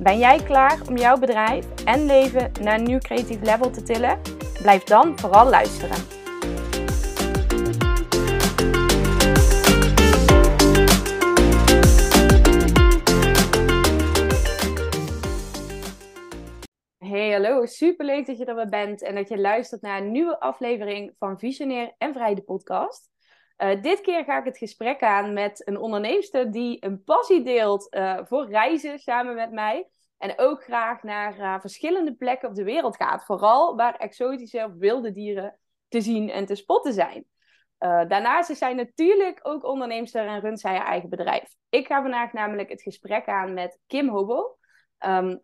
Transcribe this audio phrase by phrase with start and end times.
[0.00, 4.20] Ben jij klaar om jouw bedrijf en leven naar een nieuw creatief level te tillen?
[4.62, 5.96] Blijf dan vooral luisteren.
[16.98, 17.66] Hey, hallo.
[17.66, 21.38] Superleuk dat je er weer bent en dat je luistert naar een nieuwe aflevering van
[21.38, 23.11] Visionair en Vrij de podcast.
[23.62, 27.94] Uh, dit keer ga ik het gesprek aan met een onderneemster die een passie deelt
[27.94, 29.88] uh, voor reizen samen met mij.
[30.18, 33.24] En ook graag naar uh, verschillende plekken op de wereld gaat.
[33.24, 37.24] Vooral waar exotische of wilde dieren te zien en te spotten zijn.
[37.78, 41.54] daarnaast is zij natuurlijk ook onderneemster en runt zij haar eigen bedrijf.
[41.68, 44.56] Ik ga vandaag namelijk het gesprek aan met Kim Hobo.
[45.06, 45.40] Um,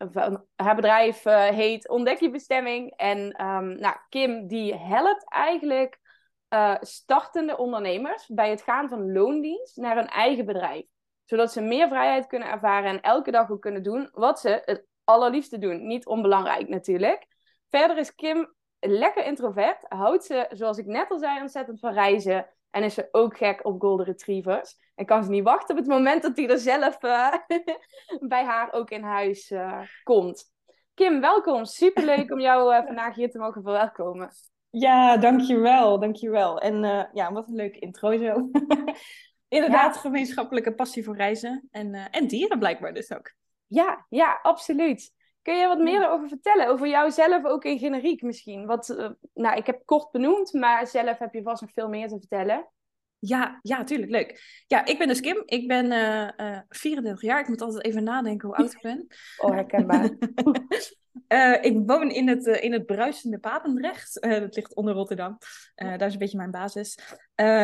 [0.57, 1.23] haar bedrijf
[1.55, 2.93] heet Ontdek je bestemming.
[2.97, 5.99] En um, nou, Kim die helpt eigenlijk
[6.55, 10.87] uh, startende ondernemers bij het gaan van loondienst naar hun eigen bedrijf.
[11.25, 14.87] Zodat ze meer vrijheid kunnen ervaren en elke dag ook kunnen doen wat ze het
[15.05, 15.87] allerliefste doen.
[15.87, 17.27] Niet onbelangrijk natuurlijk.
[17.71, 19.85] Verder is Kim lekker introvert.
[19.89, 22.49] Houdt ze, zoals ik net al zei, ontzettend van reizen.
[22.71, 24.77] En is ze ook gek op golden retrievers.
[24.95, 27.35] En kan ze niet wachten op het moment dat hij er zelf uh,
[28.35, 30.45] bij haar ook in huis uh, komt.
[30.95, 31.65] Kim, welkom.
[31.65, 34.31] Superleuk om jou vandaag hier te mogen verwelkomen.
[34.71, 36.61] Ja, dankjewel, dankjewel.
[36.61, 38.51] En uh, ja, wat een leuke intro zo.
[39.49, 40.01] Inderdaad, ja.
[40.01, 43.33] gemeenschappelijke passie voor reizen en, uh, en dieren blijkbaar dus ook.
[43.67, 45.13] Ja, ja, absoluut.
[45.43, 46.69] Kun je wat meer over vertellen?
[46.69, 48.67] Over jouzelf ook in generiek misschien?
[48.67, 52.09] Wat, uh, nou, ik heb kort benoemd, maar zelf heb je vast nog veel meer
[52.09, 52.69] te vertellen.
[53.19, 54.63] Ja, ja, tuurlijk, leuk.
[54.67, 55.43] Ja, ik ben dus Kim.
[55.45, 55.93] Ik ben
[56.41, 57.41] uh, 34 jaar.
[57.41, 59.07] Ik moet altijd even nadenken hoe oud ik ben.
[59.37, 60.11] Oh, herkenbaar.
[61.29, 64.25] Uh, ik woon in het, uh, in het bruisende Papendrecht.
[64.25, 65.39] Uh, dat ligt onder Rotterdam.
[65.75, 66.99] daar is een beetje mijn basis.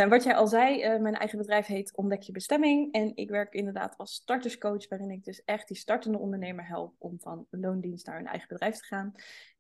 [0.09, 2.93] wat jij al zei, mijn eigen bedrijf heet Ontdek je bestemming.
[2.93, 7.17] En ik werk inderdaad als starterscoach, waarin ik dus echt die startende ondernemer help om
[7.21, 9.15] van loondienst naar een eigen bedrijf te gaan.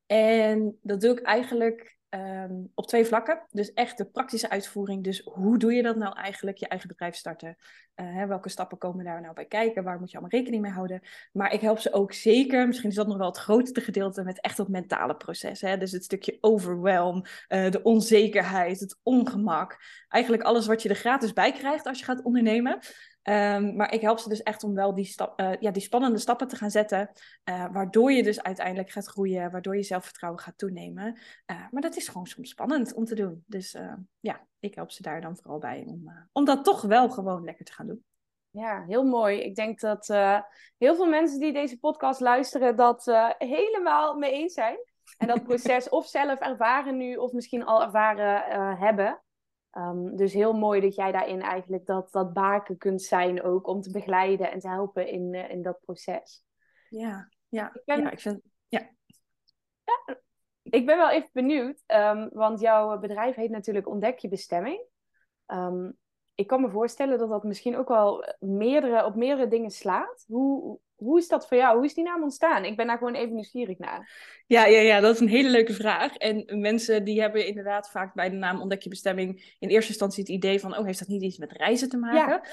[0.06, 3.42] En dat doe ik eigenlijk um, op twee vlakken.
[3.50, 5.04] Dus echt de praktische uitvoering.
[5.04, 7.56] Dus hoe doe je dat nou eigenlijk, je eigen bedrijf starten?
[7.96, 9.84] Uh, hè, welke stappen komen daar nou bij kijken?
[9.84, 11.00] Waar moet je allemaal rekening mee houden?
[11.32, 14.40] Maar ik help ze ook zeker, misschien is dat nog wel het grootste gedeelte, met
[14.40, 15.60] echt dat mentale proces.
[15.60, 15.76] Hè?
[15.76, 19.78] Dus het stukje overwhelm, uh, de onzekerheid, het ongemak.
[20.08, 22.78] Eigenlijk alles wat je er gratis bij krijgt als je gaat ondernemen.
[23.28, 26.18] Um, maar ik help ze dus echt om wel die, stap, uh, ja, die spannende
[26.18, 27.10] stappen te gaan zetten.
[27.44, 31.18] Uh, waardoor je dus uiteindelijk gaat groeien, waardoor je zelfvertrouwen gaat toenemen.
[31.50, 33.44] Uh, maar dat is gewoon soms spannend om te doen.
[33.46, 33.76] Dus
[34.20, 37.64] ja, ik help ze daar dan vooral bij om, om dat toch wel gewoon lekker
[37.64, 38.04] te gaan doen.
[38.50, 39.40] Ja, heel mooi.
[39.40, 40.06] Ik denk dat
[40.78, 43.04] heel veel mensen die deze podcast luisteren dat
[43.38, 44.76] helemaal mee eens zijn.
[45.18, 49.23] En dat proces of zelf ervaren nu of misschien al ervaren hebben.
[49.76, 53.80] Um, dus heel mooi dat jij daarin eigenlijk dat, dat baken kunt zijn ook om
[53.80, 56.44] te begeleiden en te helpen in, uh, in dat proces.
[56.88, 58.90] Ja, ja, ik ben, ja, ik vind, ja.
[59.84, 60.16] ja.
[60.62, 64.84] Ik ben wel even benieuwd, um, want jouw bedrijf heet natuurlijk Ontdek je bestemming.
[65.46, 65.98] Um,
[66.34, 70.24] ik kan me voorstellen dat dat misschien ook wel meerdere, op meerdere dingen slaat.
[70.26, 71.76] Hoe, hoe is dat voor jou?
[71.76, 72.64] Hoe is die naam ontstaan?
[72.64, 74.10] Ik ben daar gewoon even nieuwsgierig naar.
[74.46, 76.14] Ja, ja, ja, dat is een hele leuke vraag.
[76.14, 80.22] En mensen die hebben inderdaad vaak bij de naam Ontdek je bestemming in eerste instantie
[80.22, 82.32] het idee van, oh, heeft dat niet iets met reizen te maken?
[82.32, 82.44] Ja.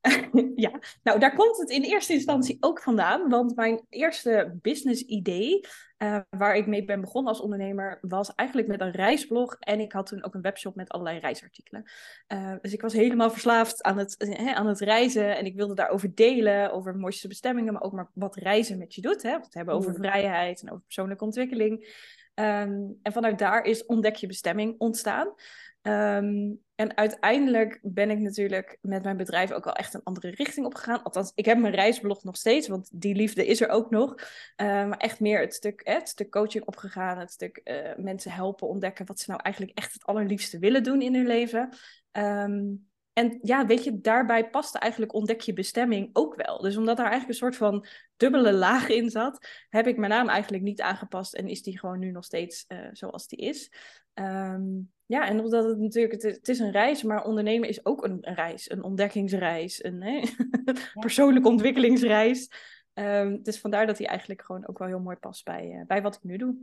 [0.54, 3.28] ja, nou daar komt het in eerste instantie ook vandaan.
[3.28, 5.66] Want mijn eerste business idee,
[5.98, 9.56] uh, waar ik mee ben begonnen als ondernemer, was eigenlijk met een reisblog.
[9.58, 11.90] En ik had toen ook een webshop met allerlei reisartikelen.
[12.32, 15.36] Uh, dus ik was helemaal verslaafd aan het, hè, aan het reizen.
[15.36, 19.00] En ik wilde daarover delen, over mooiste bestemmingen, maar ook maar wat reizen met je
[19.00, 19.22] doet.
[19.22, 19.32] Hè?
[19.32, 22.06] Het hebben over vrijheid en over persoonlijke ontwikkeling.
[22.34, 25.34] Um, en vanuit daar is Ontdek je bestemming ontstaan.
[25.82, 30.66] Um, en uiteindelijk ben ik natuurlijk met mijn bedrijf ook wel echt een andere richting
[30.66, 31.02] opgegaan.
[31.02, 34.14] Althans, ik heb mijn reisblog nog steeds, want die liefde is er ook nog.
[34.14, 34.24] Uh,
[34.66, 37.18] maar echt meer het stuk, eh, het stuk coaching opgegaan.
[37.18, 41.02] Het stuk uh, mensen helpen ontdekken wat ze nou eigenlijk echt het allerliefste willen doen
[41.02, 41.68] in hun leven.
[42.12, 46.60] Um, en ja, weet je, daarbij paste eigenlijk ontdek je bestemming ook wel.
[46.60, 47.86] Dus omdat daar eigenlijk een soort van
[48.16, 51.98] dubbele laag in zat, heb ik mijn naam eigenlijk niet aangepast en is die gewoon
[51.98, 53.72] nu nog steeds uh, zoals die is.
[54.14, 57.86] Um, ja, en omdat het natuurlijk, het is, het is, een reis, maar ondernemen is
[57.86, 60.22] ook een, een reis, een ontdekkingsreis, een hè,
[61.00, 62.50] persoonlijke ontwikkelingsreis.
[62.94, 66.02] Um, dus vandaar dat hij eigenlijk gewoon ook wel heel mooi past bij, uh, bij
[66.02, 66.56] wat ik nu doe.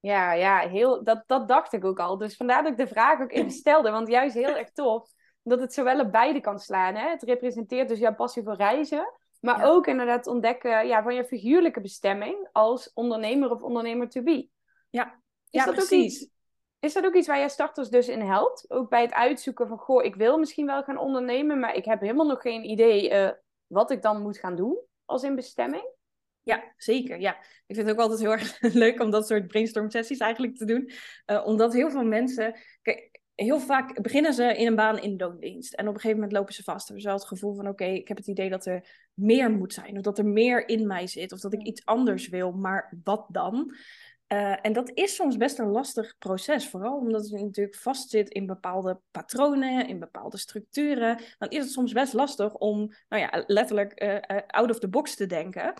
[0.00, 2.18] Ja, ja heel, dat, dat dacht ik ook al.
[2.18, 3.90] Dus vandaar dat ik de vraag ook even stelde.
[3.90, 5.16] Want juist heel erg tof
[5.48, 6.94] dat het zowel op beide kan slaan.
[6.94, 7.08] Hè?
[7.08, 9.12] Het representeert dus jouw passie voor reizen.
[9.40, 14.48] Maar ook inderdaad ontdekken ja, van je figuurlijke bestemming als ondernemer of ondernemer to be.
[14.90, 15.04] Ja,
[15.50, 15.92] is ja dat precies.
[15.92, 16.30] Ook iets,
[16.78, 18.70] is dat ook iets waar jij starters dus in helpt?
[18.70, 22.00] Ook bij het uitzoeken van, goh, ik wil misschien wel gaan ondernemen, maar ik heb
[22.00, 23.30] helemaal nog geen idee uh,
[23.66, 25.96] wat ik dan moet gaan doen als in bestemming?
[26.42, 27.20] Ja, zeker.
[27.20, 27.36] Ja.
[27.66, 30.64] Ik vind het ook altijd heel erg leuk om dat soort brainstorm sessies eigenlijk te
[30.64, 30.90] doen.
[31.26, 32.58] Uh, omdat heel veel mensen...
[32.82, 33.07] Kijk,
[33.44, 35.74] heel vaak beginnen ze in een baan in loondienst.
[35.74, 36.84] En op een gegeven moment lopen ze vast.
[36.84, 39.72] Hebben ze wel het gevoel van, oké, ik heb het idee dat er meer moet
[39.72, 39.96] zijn.
[39.96, 41.32] Of dat er meer in mij zit.
[41.32, 42.52] Of dat ik iets anders wil.
[42.52, 43.74] Maar wat dan?
[44.32, 48.46] Uh, en dat is soms best een lastig proces, vooral omdat je natuurlijk vastzit in
[48.46, 51.20] bepaalde patronen, in bepaalde structuren.
[51.38, 54.88] Dan is het soms best lastig om, nou ja, letterlijk uh, uh, out of the
[54.88, 55.74] box te denken.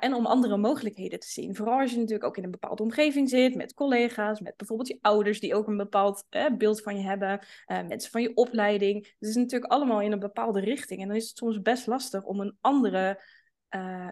[0.00, 1.56] En om andere mogelijkheden te zien.
[1.56, 4.98] Vooral als je natuurlijk ook in een bepaalde omgeving zit, met collega's, met bijvoorbeeld je
[5.00, 6.26] ouders die ook een bepaald
[6.58, 9.06] beeld van je hebben, mensen van je opleiding.
[9.18, 11.00] Het is natuurlijk allemaal in een bepaalde richting.
[11.00, 13.22] En dan is het soms best lastig om een andere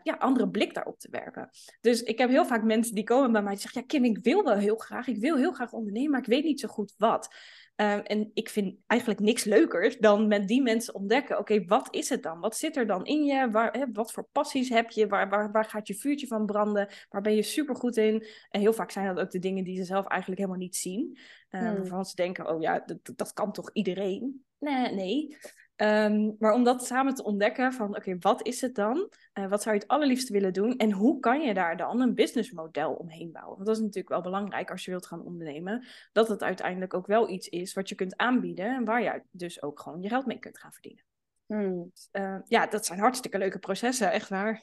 [0.02, 1.50] ja, andere blik daarop te werpen.
[1.80, 4.18] Dus ik heb heel vaak mensen die komen bij mij en zeggen: Ja, Kim, ik
[4.22, 6.94] wil wel heel graag, ik wil heel graag ondernemen, maar ik weet niet zo goed
[6.96, 7.34] wat.
[7.80, 12.08] Uh, en ik vind eigenlijk niks leukers dan met die mensen ontdekken: oké, wat is
[12.08, 12.40] het dan?
[12.40, 13.50] Wat zit er dan in je?
[13.50, 15.06] Waar, hè, wat voor passies heb je?
[15.06, 16.88] Waar, waar, waar gaat je vuurtje van branden?
[17.08, 18.26] Waar ben je supergoed in?
[18.50, 21.18] En heel vaak zijn dat ook de dingen die ze zelf eigenlijk helemaal niet zien.
[21.48, 21.76] Hmm.
[21.76, 24.44] Waarvan ze denken: oh ja, dat, dat kan toch iedereen?
[24.58, 25.36] Nee, nee.
[25.82, 29.10] Um, maar om dat samen te ontdekken van oké, wat is het dan?
[29.34, 30.76] Uh, wat zou je het allerliefst willen doen?
[30.76, 33.54] En hoe kan je daar dan een businessmodel omheen bouwen?
[33.54, 35.86] Want dat is natuurlijk wel belangrijk als je wilt gaan ondernemen.
[36.12, 38.74] Dat het uiteindelijk ook wel iets is wat je kunt aanbieden.
[38.74, 41.04] En waar je dus ook gewoon je geld mee kunt gaan verdienen.
[41.46, 41.92] Hmm.
[42.12, 44.62] Uh, ja, dat zijn hartstikke leuke processen, echt waar.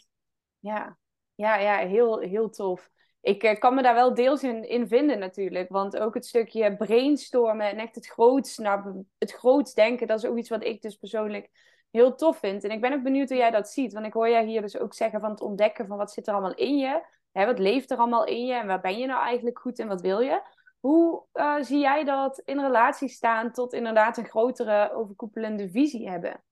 [0.60, 0.98] Ja,
[1.36, 2.90] ja, ja heel, heel tof
[3.26, 5.70] ik eh, kan me daar wel deels in, in vinden natuurlijk.
[5.70, 10.30] Want ook het stukje brainstormen en echt het groots snappen, het groots denken, dat is
[10.30, 11.50] ook iets wat ik dus persoonlijk
[11.92, 12.64] heel tof vind.
[12.64, 13.94] En ik ben ook benieuwd hoe jij dat ziet.
[13.94, 16.34] Want ik hoor jij hier dus ook zeggen van het ontdekken van wat zit er
[16.34, 17.06] allemaal in je.
[17.32, 19.88] Hè, wat leeft er allemaal in je en waar ben je nou eigenlijk goed en
[19.88, 20.42] wat wil je?
[20.80, 26.44] Hoe uh, zie jij dat in relatie staan tot inderdaad een grotere overkoepelende visie hebben?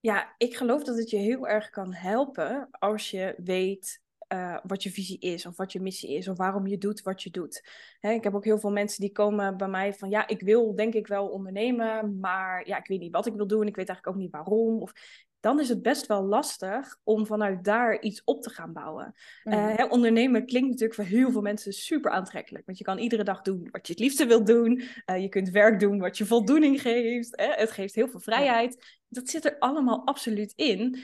[0.00, 4.82] Ja, ik geloof dat het je heel erg kan helpen als je weet uh, wat
[4.82, 7.68] je visie is, of wat je missie is, of waarom je doet wat je doet.
[8.00, 10.74] Hè, ik heb ook heel veel mensen die komen bij mij van, ja, ik wil
[10.74, 13.88] denk ik wel ondernemen, maar ja, ik weet niet wat ik wil doen, ik weet
[13.88, 14.82] eigenlijk ook niet waarom.
[14.82, 14.92] Of
[15.40, 19.14] dan is het best wel lastig om vanuit daar iets op te gaan bouwen.
[19.44, 19.52] Mm.
[19.52, 22.66] hè, ondernemen klinkt natuurlijk voor heel veel mensen super aantrekkelijk.
[22.66, 24.82] Want je kan iedere dag doen wat je het liefste wilt doen.
[25.06, 27.36] Uh, je kunt werk doen wat je voldoening geeft.
[27.36, 27.52] Hè?
[27.52, 29.00] Het geeft heel veel vrijheid.
[29.08, 30.98] Dat zit er allemaal absoluut in.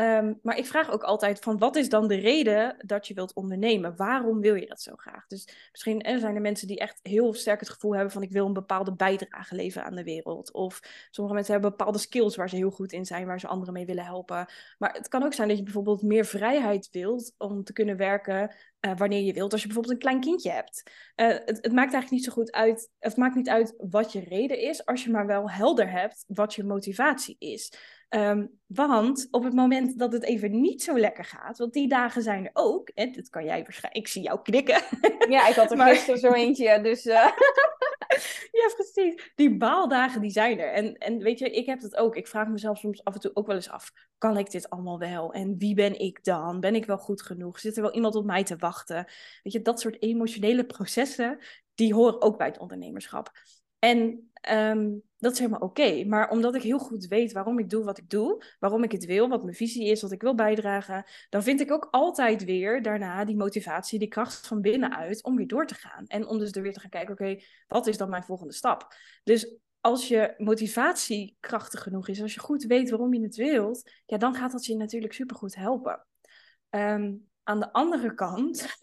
[0.00, 3.34] Um, maar ik vraag ook altijd van wat is dan de reden dat je wilt
[3.34, 3.96] ondernemen?
[3.96, 5.26] Waarom wil je dat zo graag?
[5.26, 8.30] Dus misschien er zijn er mensen die echt heel sterk het gevoel hebben van ik
[8.30, 10.52] wil een bepaalde bijdrage leveren aan de wereld.
[10.52, 10.80] Of
[11.10, 13.86] sommige mensen hebben bepaalde skills waar ze heel goed in zijn, waar ze anderen mee
[13.86, 14.46] willen helpen.
[14.78, 18.54] Maar het kan ook zijn dat je bijvoorbeeld meer vrijheid wilt om te kunnen werken
[18.86, 19.52] uh, wanneer je wilt.
[19.52, 20.82] Als je bijvoorbeeld een klein kindje hebt.
[21.16, 22.90] Uh, het, het, maakt eigenlijk niet zo goed uit.
[22.98, 26.54] Het maakt niet uit wat je reden is, als je maar wel helder hebt wat
[26.54, 27.72] je motivatie is.
[28.14, 32.22] Um, want op het moment dat het even niet zo lekker gaat, want die dagen
[32.22, 34.82] zijn er ook, en dat kan jij waarschijnlijk, ik zie jou knikken.
[35.28, 35.88] Ja, ik had er maar...
[35.88, 37.06] gisteren zo eentje, dus...
[37.06, 37.14] Uh...
[38.60, 39.32] ja, precies.
[39.34, 40.72] Die baaldagen, die zijn er.
[40.72, 42.16] En, en weet je, ik heb dat ook.
[42.16, 43.90] Ik vraag mezelf soms af en toe ook wel eens af,
[44.20, 45.32] kan ik dit allemaal wel?
[45.32, 46.60] En wie ben ik dan?
[46.60, 47.58] Ben ik wel goed genoeg?
[47.58, 49.06] Zit er wel iemand op mij te wachten?
[49.42, 51.38] Weet je, dat soort emotionele processen,
[51.74, 53.32] die horen ook bij het ondernemerschap.
[53.78, 56.04] En um, dat is helemaal oké.
[56.04, 59.04] Maar omdat ik heel goed weet waarom ik doe wat ik doe, waarom ik het
[59.04, 62.82] wil, wat mijn visie is, wat ik wil bijdragen, dan vind ik ook altijd weer
[62.82, 66.06] daarna die motivatie, die kracht van binnenuit om weer door te gaan.
[66.06, 68.94] En om dus er weer te gaan kijken, oké, wat is dan mijn volgende stap?
[69.24, 73.90] Dus als je motivatie krachtig genoeg is, als je goed weet waarom je het wilt,
[74.06, 76.06] ja, dan gaat dat je natuurlijk supergoed helpen.
[76.70, 78.76] Um, aan de andere kant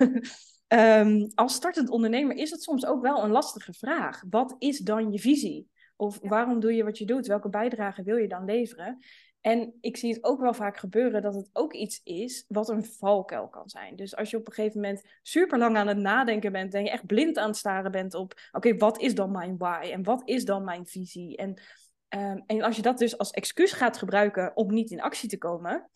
[0.74, 4.24] Um, als startend ondernemer is het soms ook wel een lastige vraag.
[4.30, 5.70] Wat is dan je visie?
[5.96, 7.28] Of waarom doe je wat je doet?
[7.28, 8.98] Welke bijdrage wil je dan leveren?
[9.42, 12.86] En ik zie het ook wel vaak gebeuren dat het ook iets is wat een
[12.86, 13.96] valkuil kan zijn.
[13.96, 16.90] Dus als je op een gegeven moment super lang aan het nadenken bent en je
[16.90, 20.22] echt blind aan het staren bent op, oké, wat is dan mijn why en wat
[20.26, 21.38] is dan mijn visie?
[21.38, 21.62] En,
[22.10, 25.38] um, en als je dat dus als excuus gaat gebruiken om niet in actie te
[25.38, 25.90] komen,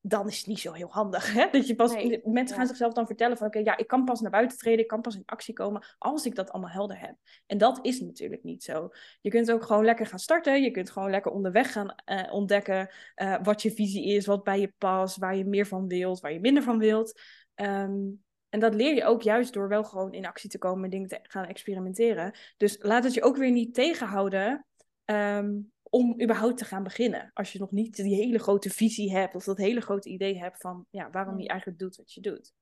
[0.00, 1.32] dan is het niet zo heel handig.
[1.32, 1.48] Hè?
[1.50, 4.30] Dat je pas, mensen gaan zichzelf dan vertellen van oké, ja, ik kan pas naar
[4.30, 7.16] buiten treden, ik kan pas in actie komen als ik dat allemaal helder heb.
[7.46, 8.88] En dat is natuurlijk niet zo.
[9.20, 12.90] Je kunt ook gewoon lekker gaan starten, je kunt gewoon lekker onderweg gaan uh, ontdekken
[13.16, 16.32] uh, wat je visie is, wat bij je past, waar je meer van wilt, waar
[16.32, 17.20] je minder van wilt.
[17.54, 20.90] Um, en dat leer je ook juist door wel gewoon in actie te komen en
[20.90, 22.34] dingen te gaan experimenteren.
[22.56, 24.66] Dus laat het je ook weer niet tegenhouden
[25.04, 27.30] um, om überhaupt te gaan beginnen.
[27.34, 30.60] Als je nog niet die hele grote visie hebt of dat hele grote idee hebt
[30.60, 32.52] van ja, waarom je eigenlijk doet wat je doet.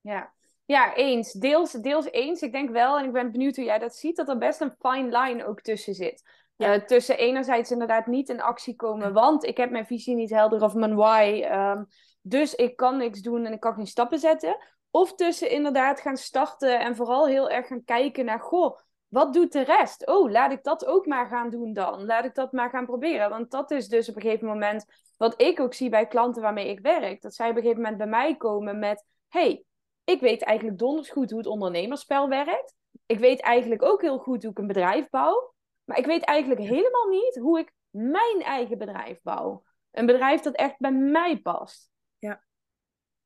[0.00, 1.32] Ja, ja eens.
[1.32, 2.42] Deels, deels eens.
[2.42, 4.74] Ik denk wel, en ik ben benieuwd hoe jij dat ziet, dat er best een
[4.78, 6.22] fine line ook tussen zit.
[6.56, 6.74] Ja.
[6.74, 10.62] Uh, tussen enerzijds inderdaad niet in actie komen, want ik heb mijn visie niet helder
[10.62, 11.48] of mijn why.
[11.52, 11.86] Um,
[12.20, 14.56] dus ik kan niks doen en ik kan geen stappen zetten.
[14.90, 18.78] Of tussen inderdaad gaan starten en vooral heel erg gaan kijken naar, goh,
[19.14, 20.06] wat doet de rest?
[20.06, 22.04] Oh, laat ik dat ook maar gaan doen dan.
[22.04, 23.30] Laat ik dat maar gaan proberen.
[23.30, 24.84] Want dat is dus op een gegeven moment
[25.16, 27.22] wat ik ook zie bij klanten waarmee ik werk.
[27.22, 29.64] Dat zij op een gegeven moment bij mij komen met: hey,
[30.04, 32.74] ik weet eigenlijk donders goed hoe het ondernemerspel werkt.
[33.06, 35.54] Ik weet eigenlijk ook heel goed hoe ik een bedrijf bouw.
[35.84, 39.64] Maar ik weet eigenlijk helemaal niet hoe ik mijn eigen bedrijf bouw.
[39.90, 41.90] Een bedrijf dat echt bij mij past.
[42.18, 42.44] Ja.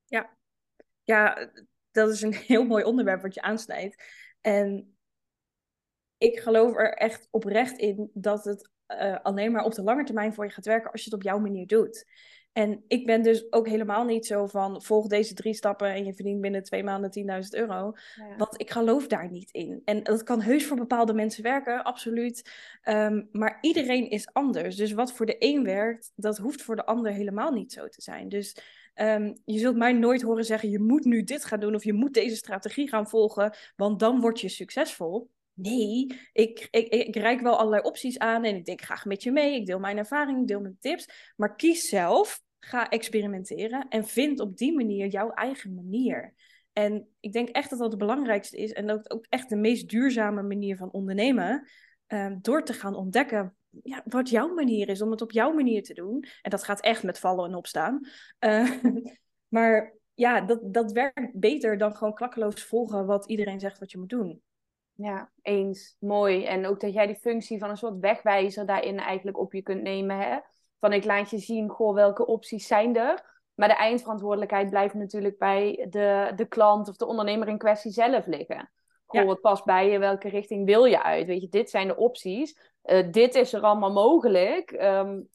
[0.04, 0.36] Ja.
[1.02, 1.50] Ja,
[1.90, 4.02] dat is een heel mooi onderwerp wat je aansnijdt.
[4.40, 4.97] En
[6.18, 8.70] ik geloof er echt oprecht in dat het
[9.00, 11.24] uh, alleen maar op de lange termijn voor je gaat werken als je het op
[11.24, 12.06] jouw manier doet.
[12.52, 16.14] En ik ben dus ook helemaal niet zo van volg deze drie stappen en je
[16.14, 17.92] verdient binnen twee maanden 10.000 euro.
[18.36, 19.82] Want ik geloof daar niet in.
[19.84, 22.50] En dat kan heus voor bepaalde mensen werken, absoluut.
[22.82, 24.76] Ehm, maar iedereen is anders.
[24.76, 28.02] Dus wat voor de een werkt, dat hoeft voor de ander helemaal niet zo te
[28.02, 28.28] zijn.
[28.28, 28.56] Dus
[28.94, 31.92] um, je zult mij nooit horen zeggen: je moet nu dit gaan doen of je
[31.92, 35.30] moet deze strategie gaan volgen, want dan word je succesvol.
[35.58, 39.32] Nee, ik, ik, ik reik wel allerlei opties aan en ik denk graag met je
[39.32, 39.54] mee.
[39.54, 41.32] Ik deel mijn ervaring, ik deel mijn tips.
[41.36, 46.34] Maar kies zelf, ga experimenteren en vind op die manier jouw eigen manier.
[46.72, 49.88] En ik denk echt dat dat het belangrijkste is en ook, ook echt de meest
[49.88, 51.68] duurzame manier van ondernemen.
[52.06, 55.82] Um, door te gaan ontdekken ja, wat jouw manier is, om het op jouw manier
[55.82, 56.24] te doen.
[56.42, 58.00] En dat gaat echt met vallen en opstaan.
[58.40, 58.70] Uh,
[59.56, 63.98] maar ja, dat, dat werkt beter dan gewoon klakkeloos volgen wat iedereen zegt wat je
[63.98, 64.42] moet doen.
[65.00, 65.96] Ja, eens.
[66.00, 66.44] Mooi.
[66.44, 69.82] En ook dat jij die functie van een soort wegwijzer daarin eigenlijk op je kunt
[69.82, 70.18] nemen.
[70.18, 70.38] Hè?
[70.80, 73.40] Van ik laat je zien, goh, welke opties zijn er.
[73.54, 78.26] Maar de eindverantwoordelijkheid blijft natuurlijk bij de, de klant of de ondernemer in kwestie zelf
[78.26, 78.70] liggen.
[79.06, 79.98] Goh, wat past bij je?
[79.98, 81.26] Welke richting wil je uit?
[81.26, 82.58] Weet je, dit zijn de opties.
[82.84, 84.72] Uh, dit is er allemaal mogelijk.
[84.72, 85.28] Um,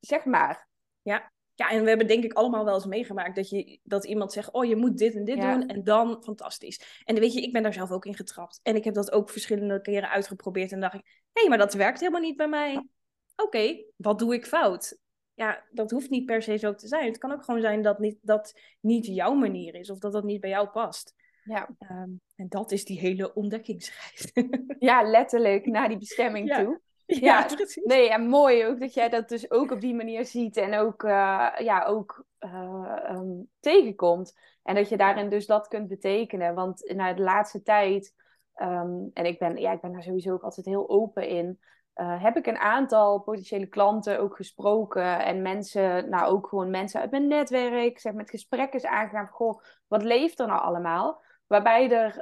[0.00, 0.68] zeg maar.
[1.02, 4.32] Ja, ja, en we hebben denk ik allemaal wel eens meegemaakt dat, je, dat iemand
[4.32, 7.02] zegt, oh je moet dit en dit doen en dan fantastisch.
[7.04, 8.60] En weet je, ik ben daar zelf ook in getrapt.
[8.62, 11.74] En ik heb dat ook verschillende keren uitgeprobeerd en dacht ik, hé, hey, maar dat
[11.74, 12.88] werkt helemaal niet bij mij.
[13.36, 14.98] Oké, wat doe ik fout?
[15.34, 17.06] Ja, dat hoeft niet per se zo te zijn.
[17.06, 20.24] Het kan ook gewoon zijn dat niet, dat niet jouw manier is of dat dat
[20.24, 21.14] niet bij jou past.
[21.44, 21.68] Ja.
[21.90, 24.32] Um, en dat is die hele ontdekkingsreis.
[24.78, 26.80] ja, letterlijk naar die bestemming toe.
[27.18, 27.84] Ja, precies.
[27.84, 31.02] Nee, en mooi ook dat jij dat dus ook op die manier ziet en ook,
[31.02, 34.38] uh, ja, ook uh, um, tegenkomt.
[34.62, 36.54] En dat je daarin dus dat kunt betekenen.
[36.54, 38.14] Want na de laatste tijd,
[38.56, 41.60] um, en ik ben, ja, ik ben daar sowieso ook altijd heel open in,
[41.94, 45.24] uh, heb ik een aantal potentiële klanten ook gesproken.
[45.24, 49.28] En mensen, nou ook gewoon mensen uit mijn netwerk, zeg met gesprekken is aangegaan.
[49.28, 51.22] Goh, wat leeft er nou allemaal?
[51.46, 52.20] Waarbij er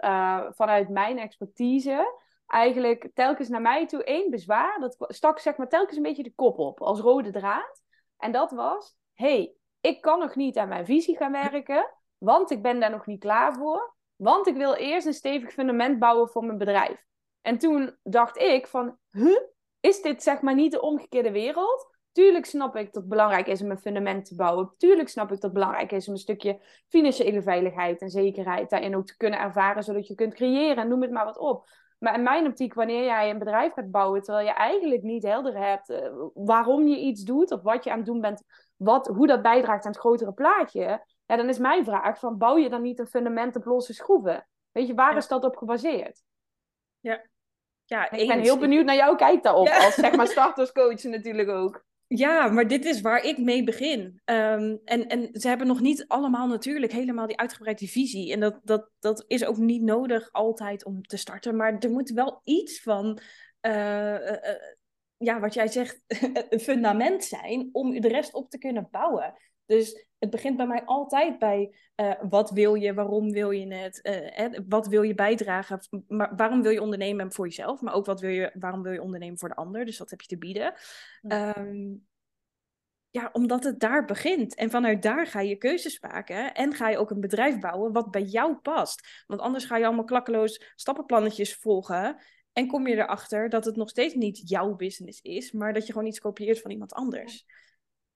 [0.55, 4.81] vanuit mijn expertise eigenlijk telkens naar mij toe één bezwaar.
[4.81, 7.83] Dat stak zeg maar telkens een beetje de kop op als rode draad.
[8.17, 12.63] En dat was, hey, ik kan nog niet aan mijn visie gaan werken, want ik
[12.63, 13.97] ben daar nog niet klaar voor.
[14.17, 17.07] Want ik wil eerst een stevig fundament bouwen voor mijn bedrijf.
[17.41, 18.99] En toen dacht ik van,
[19.81, 21.97] is dit zeg maar niet de omgekeerde wereld?
[22.13, 24.75] Tuurlijk snap ik dat het belangrijk is om een fundament te bouwen.
[24.77, 28.97] Tuurlijk snap ik dat het belangrijk is om een stukje financiële veiligheid en zekerheid daarin
[28.97, 30.89] ook te kunnen ervaren, zodat je kunt creëren.
[30.89, 31.69] Noem het maar wat op.
[31.99, 35.57] Maar in mijn optiek, wanneer jij een bedrijf gaat bouwen, terwijl je eigenlijk niet helder
[35.57, 35.99] hebt uh,
[36.35, 38.43] waarom je iets doet of wat je aan het doen bent,
[38.77, 42.57] wat, hoe dat bijdraagt aan het grotere plaatje, ja, dan is mijn vraag van bouw
[42.57, 44.49] je dan niet een fundament op losse schroeven?
[44.73, 46.23] Weet je, waar is dat op gebaseerd?
[47.01, 47.25] Ja.
[47.85, 49.85] ja ik ben heel benieuwd naar jouw kijk daarop, ja.
[49.85, 51.85] als zeg maar starterscoach natuurlijk ook.
[52.09, 54.21] Ja, maar dit is waar ik mee begin.
[54.25, 58.33] Um, en, en ze hebben nog niet allemaal natuurlijk helemaal die uitgebreide visie.
[58.33, 61.57] En dat, dat, dat is ook niet nodig altijd om te starten.
[61.57, 63.19] Maar er moet wel iets van,
[63.63, 64.39] uh, uh,
[65.17, 66.01] ja, wat jij zegt,
[66.51, 69.35] een fundament zijn om de rest op te kunnen bouwen.
[69.69, 74.01] Dus het begint bij mij altijd bij uh, wat wil je, waarom wil je het,
[74.03, 78.21] uh, wat wil je bijdragen, maar waarom wil je ondernemen voor jezelf, maar ook wat
[78.21, 79.85] wil je, waarom wil je ondernemen voor de ander.
[79.85, 80.75] Dus wat heb je te bieden.
[81.23, 82.07] Um,
[83.11, 84.55] Ja, omdat het daar begint.
[84.55, 86.55] En vanuit daar ga je keuzes maken.
[86.55, 89.25] En ga je ook een bedrijf bouwen wat bij jou past.
[89.27, 92.17] Want anders ga je allemaal klakkeloos stappenplannetjes volgen.
[92.53, 95.93] En kom je erachter dat het nog steeds niet jouw business is, maar dat je
[95.93, 97.45] gewoon iets kopieert van iemand anders.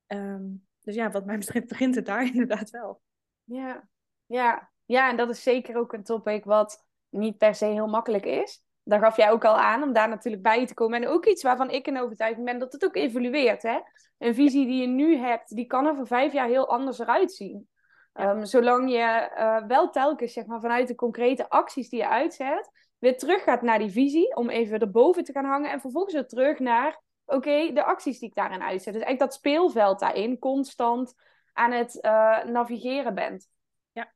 [0.07, 0.45] Ehm,
[0.83, 3.01] dus ja, wat mij betreft begint het daar inderdaad wel.
[3.45, 3.89] Ja.
[4.27, 4.71] Ja.
[4.85, 8.65] ja, en dat is zeker ook een topic wat niet per se heel makkelijk is.
[8.85, 11.03] Daar gaf jij ook al aan om daar natuurlijk bij te komen.
[11.03, 13.63] En ook iets waarvan ik in overtuiging ben dat het ook evolueert.
[13.63, 13.81] Hè?
[14.19, 17.33] Een visie die je nu hebt, die kan er voor vijf jaar heel anders eruit
[17.33, 17.69] zien.
[18.13, 22.71] Ehm, zolang je uh, wel telkens zeg maar, vanuit de concrete acties die je uitzet,
[22.99, 25.71] weer terug gaat naar die visie, om even erboven te gaan hangen.
[25.71, 27.01] En vervolgens weer terug naar,
[27.33, 28.93] oké, de acties die ik daarin uitzet.
[28.93, 31.15] Dus eigenlijk dat speelveld daarin constant
[31.53, 33.49] aan het uh, navigeren bent.
[33.93, 34.13] Ja.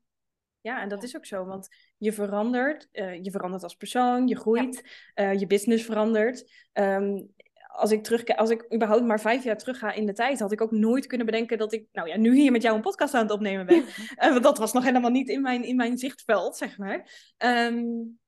[0.61, 2.88] ja, en dat is ook zo, want je verandert.
[2.92, 4.82] Uh, je verandert als persoon, je groeit,
[5.14, 5.32] ja.
[5.32, 6.68] uh, je business verandert.
[6.73, 7.35] Um,
[7.76, 10.52] als ik terug, als ik überhaupt maar vijf jaar terug ga in de tijd, had
[10.52, 13.14] ik ook nooit kunnen bedenken dat ik, nou ja, nu hier met jou een podcast
[13.14, 13.85] aan het opnemen ben.
[14.32, 17.11] want dat was nog helemaal niet in mijn, in mijn zichtveld, zeg maar.
[17.38, 18.18] Um,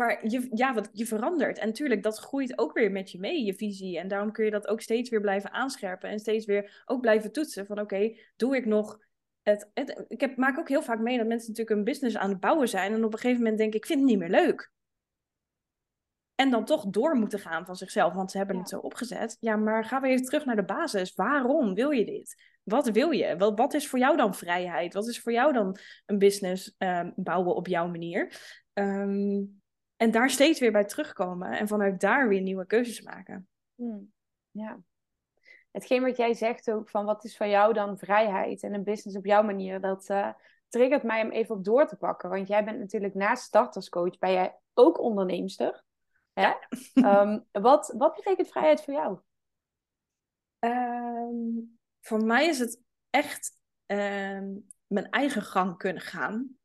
[0.00, 1.58] maar je, ja, wat, je verandert.
[1.58, 3.98] En natuurlijk, dat groeit ook weer met je mee, je visie.
[3.98, 6.10] En daarom kun je dat ook steeds weer blijven aanscherpen.
[6.10, 7.66] En steeds weer ook blijven toetsen.
[7.66, 8.98] Van oké, doe ik nog
[9.42, 12.30] het, het, ik heb, maak ook heel vaak mee dat mensen natuurlijk een business aan
[12.30, 12.92] het bouwen zijn.
[12.92, 14.72] En op een gegeven moment denk ik, ik vind het niet meer leuk.
[16.34, 18.60] En dan toch door moeten gaan van zichzelf, want ze hebben ja.
[18.60, 19.36] het zo opgezet.
[19.40, 21.14] Ja, maar gaan we even terug naar de basis.
[21.14, 22.42] Waarom wil je dit?
[22.62, 23.36] Wat wil je?
[23.36, 24.94] Wat, wat is voor jou dan vrijheid?
[24.94, 25.76] Wat is voor jou dan
[26.06, 28.32] een business um, bouwen op jouw manier?
[28.72, 29.59] Um,
[30.00, 33.48] en daar steeds weer bij terugkomen en vanuit daar weer nieuwe keuzes maken.
[33.74, 34.12] Hmm.
[34.50, 34.80] Ja.
[35.70, 39.16] Hetgeen wat jij zegt ook van wat is voor jou dan vrijheid en een business
[39.16, 40.32] op jouw manier, dat uh,
[40.68, 42.30] triggert mij om even op door te pakken.
[42.30, 45.84] Want jij bent natuurlijk naast starterscoach, ben jij ook onderneemster.
[46.32, 46.52] Hè?
[46.94, 49.18] um, wat, wat betekent vrijheid voor jou?
[50.58, 56.58] Um, voor mij is het echt um, mijn eigen gang kunnen gaan.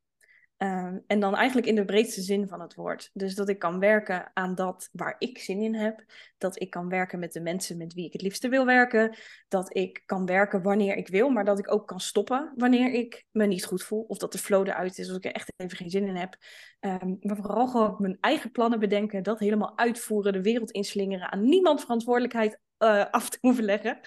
[0.58, 3.10] Um, en dan eigenlijk in de breedste zin van het woord.
[3.12, 6.04] Dus dat ik kan werken aan dat waar ik zin in heb.
[6.38, 9.16] Dat ik kan werken met de mensen met wie ik het liefste wil werken.
[9.48, 13.26] Dat ik kan werken wanneer ik wil, maar dat ik ook kan stoppen wanneer ik
[13.30, 14.04] me niet goed voel.
[14.08, 16.36] Of dat de flow eruit is, als ik er echt even geen zin in heb.
[16.80, 21.48] Um, maar vooral gewoon mijn eigen plannen bedenken, dat helemaal uitvoeren, de wereld inslingeren, aan
[21.48, 24.00] niemand verantwoordelijkheid uh, af te hoeven leggen.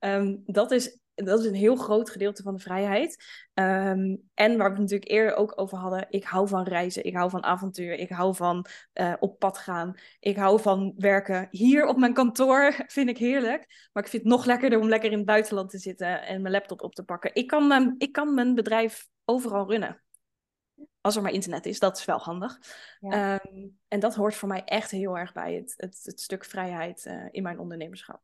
[0.00, 3.24] Um, dat is dat is een heel groot gedeelte van de vrijheid.
[3.54, 7.14] Um, en waar we het natuurlijk eerder ook over hadden, ik hou van reizen, ik
[7.14, 11.48] hou van avontuur, ik hou van uh, op pad gaan, ik hou van werken.
[11.50, 15.10] Hier op mijn kantoor vind ik heerlijk, maar ik vind het nog lekkerder om lekker
[15.10, 17.34] in het buitenland te zitten en mijn laptop op te pakken.
[17.34, 20.00] Ik kan mijn, ik kan mijn bedrijf overal runnen.
[21.00, 22.58] Als er maar internet is, dat is wel handig.
[23.00, 23.40] Ja.
[23.44, 27.04] Um, en dat hoort voor mij echt heel erg bij het, het, het stuk vrijheid
[27.04, 28.20] uh, in mijn ondernemerschap.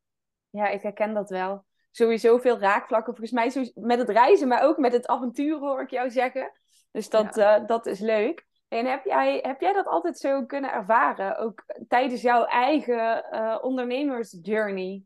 [0.51, 3.17] Ja, ik herken dat wel sowieso veel raakvlakken.
[3.17, 6.53] Volgens mij met het reizen, maar ook met het avontuur hoor ik jou zeggen.
[6.91, 7.61] Dus dat, ja.
[7.61, 8.47] uh, dat is leuk.
[8.69, 11.39] En heb jij, heb jij dat altijd zo kunnen ervaren?
[11.39, 15.03] Ook tijdens jouw eigen uh, ondernemersjourney?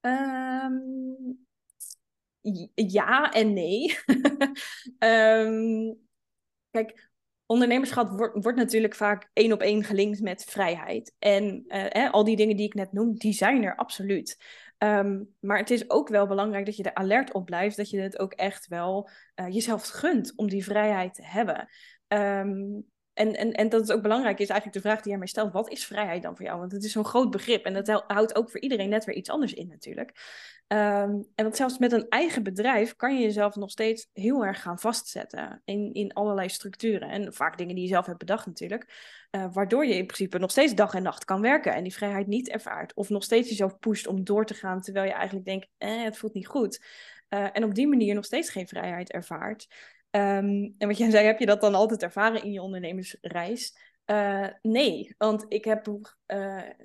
[0.00, 1.46] Um,
[2.74, 3.98] ja en nee.
[4.98, 5.98] um,
[6.70, 7.10] kijk,
[7.46, 11.14] ondernemerschap wordt, wordt natuurlijk vaak één op één gelinkt met vrijheid.
[11.18, 14.38] En uh, al die dingen die ik net noem, die zijn er absoluut.
[14.84, 18.00] Um, maar het is ook wel belangrijk dat je er alert op blijft, dat je
[18.00, 21.68] het ook echt wel uh, jezelf gunt om die vrijheid te hebben.
[22.08, 22.86] Um,
[23.20, 25.52] en, en, en dat het ook belangrijk is, eigenlijk de vraag die jij mij stelt,
[25.52, 26.58] wat is vrijheid dan voor jou?
[26.58, 29.30] Want het is zo'n groot begrip en dat houdt ook voor iedereen net weer iets
[29.30, 30.10] anders in natuurlijk.
[30.72, 30.78] Um,
[31.34, 34.78] en want zelfs met een eigen bedrijf kan je jezelf nog steeds heel erg gaan
[34.78, 37.08] vastzetten in, in allerlei structuren.
[37.08, 38.84] En vaak dingen die je zelf hebt bedacht natuurlijk.
[39.30, 42.26] Uh, waardoor je in principe nog steeds dag en nacht kan werken en die vrijheid
[42.26, 42.94] niet ervaart.
[42.94, 46.16] Of nog steeds jezelf pusht om door te gaan terwijl je eigenlijk denkt, eh, het
[46.16, 46.84] voelt niet goed.
[47.28, 49.68] Uh, en op die manier nog steeds geen vrijheid ervaart.
[50.10, 53.88] Um, en wat jij zei, heb je dat dan altijd ervaren in je ondernemersreis?
[54.06, 55.96] Uh, nee, want ik heb, uh,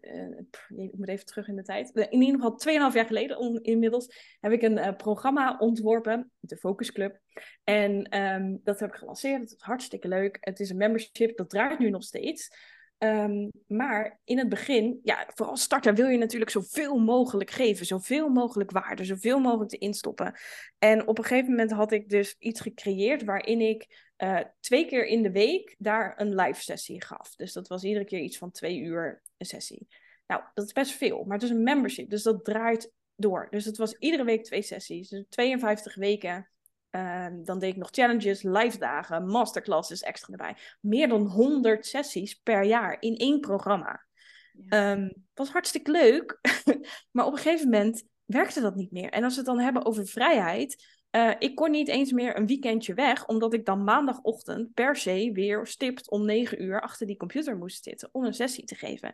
[0.01, 0.37] uh,
[0.75, 1.91] ik moet even terug in de tijd.
[2.09, 7.19] In ieder geval 2,5 jaar geleden inmiddels heb ik een programma ontworpen, de Focus Club.
[7.63, 9.41] En um, dat heb ik gelanceerd.
[9.41, 10.37] Het is hartstikke leuk.
[10.39, 12.49] Het is een membership, dat draait nu nog steeds.
[12.97, 18.29] Um, maar in het begin, ja, vooral starter wil je natuurlijk zoveel mogelijk geven, zoveel
[18.29, 20.39] mogelijk waarde, zoveel mogelijk te instoppen.
[20.77, 25.05] En op een gegeven moment had ik dus iets gecreëerd waarin ik uh, twee keer
[25.05, 27.35] in de week daar een live sessie gaf.
[27.35, 29.87] Dus dat was iedere keer iets van twee uur een sessie.
[30.27, 33.47] Nou, dat is best veel, maar het is een membership, dus dat draait door.
[33.49, 36.49] Dus het was iedere week twee sessies, dus 52 weken
[36.95, 40.55] Uh, dan deed ik nog challenges, live dagen, masterclasses extra erbij.
[40.79, 44.05] Meer dan 100 sessies per jaar in één programma.
[44.51, 44.91] Ja.
[44.91, 46.39] Um, was hartstikke leuk.
[47.11, 49.09] maar op een gegeven moment werkte dat niet meer.
[49.09, 52.47] En als we het dan hebben over vrijheid, uh, ik kon niet eens meer een
[52.47, 57.17] weekendje weg, omdat ik dan maandagochtend per se weer stipt om negen uur achter die
[57.17, 59.13] computer moest zitten om een sessie te geven.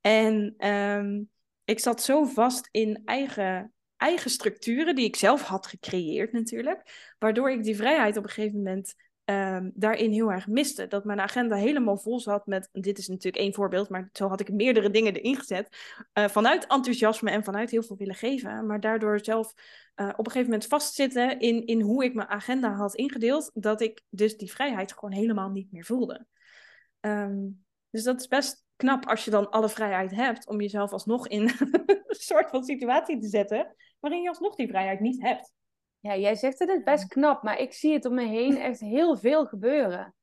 [0.00, 1.22] En ehm,
[1.64, 3.73] ik zat zo vast in eigen,
[4.04, 8.56] eigen structuren die ik zelf had gecreëerd natuurlijk, waardoor ik die vrijheid op een gegeven
[8.56, 10.86] moment um, daarin heel erg miste.
[10.86, 14.40] Dat mijn agenda helemaal vol zat met, dit is natuurlijk één voorbeeld, maar zo had
[14.40, 15.68] ik meerdere dingen erin gezet.
[16.18, 18.66] Uh, vanuit enthousiasme en vanuit heel veel willen geven.
[18.66, 19.54] Maar daardoor zelf
[19.96, 23.50] uh, op een gegeven moment vastzitten in, in hoe ik mijn agenda had ingedeeld.
[23.54, 26.26] Dat ik dus die vrijheid gewoon helemaal niet meer voelde.
[27.00, 31.28] Um, dus dat is best knap als je dan alle vrijheid hebt om jezelf alsnog
[31.28, 33.74] in een soort van situatie te zetten.
[34.04, 35.52] Waarin je alsnog die vrijheid niet hebt.
[36.00, 38.80] Ja, jij zegt het is best knap, maar ik zie het om me heen echt
[38.80, 40.14] heel veel gebeuren.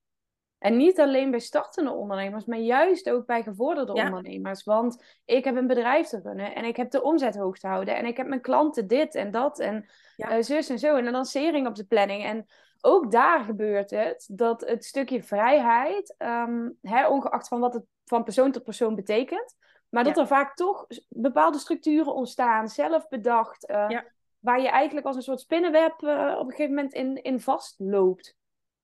[0.57, 4.63] En niet alleen bij startende ondernemers, maar juist ook bij gevorderde ondernemers.
[4.63, 7.95] Want ik heb een bedrijf te runnen en ik heb de omzet hoog te houden.
[7.95, 10.37] En ik heb mijn klanten dit en dat en ja.
[10.37, 10.95] uh, zus en zo.
[10.95, 12.23] En een lancering op de planning.
[12.23, 12.45] En
[12.81, 18.23] ook daar gebeurt het dat het stukje vrijheid, um, hè, ongeacht van wat het van
[18.23, 19.55] persoon tot persoon betekent,
[19.91, 23.69] maar dat er vaak toch bepaalde structuren ontstaan, zelf bedacht.
[23.69, 24.05] Uh, ja
[24.41, 28.35] waar je eigenlijk als een soort spinnenweb uh, op een gegeven moment in, in vastloopt.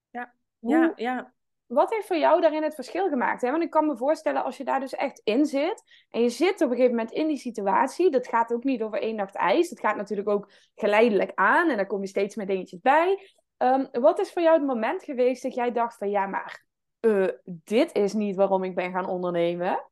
[0.10, 1.34] Ja, ja, ja.
[1.66, 3.42] Wat heeft voor jou daarin het verschil gemaakt?
[3.42, 3.52] Hè?
[3.52, 6.62] Want ik kan me voorstellen, als je daar dus echt in zit, en je zit
[6.62, 9.70] op een gegeven moment in die situatie, dat gaat ook niet over één nacht ijs,
[9.70, 13.32] dat gaat natuurlijk ook geleidelijk aan, en dan kom je steeds meer dingetjes bij.
[13.58, 16.66] Um, wat is voor jou het moment geweest dat jij dacht van, ja, maar
[17.02, 19.86] uh, dit is niet waarom ik ben gaan ondernemen?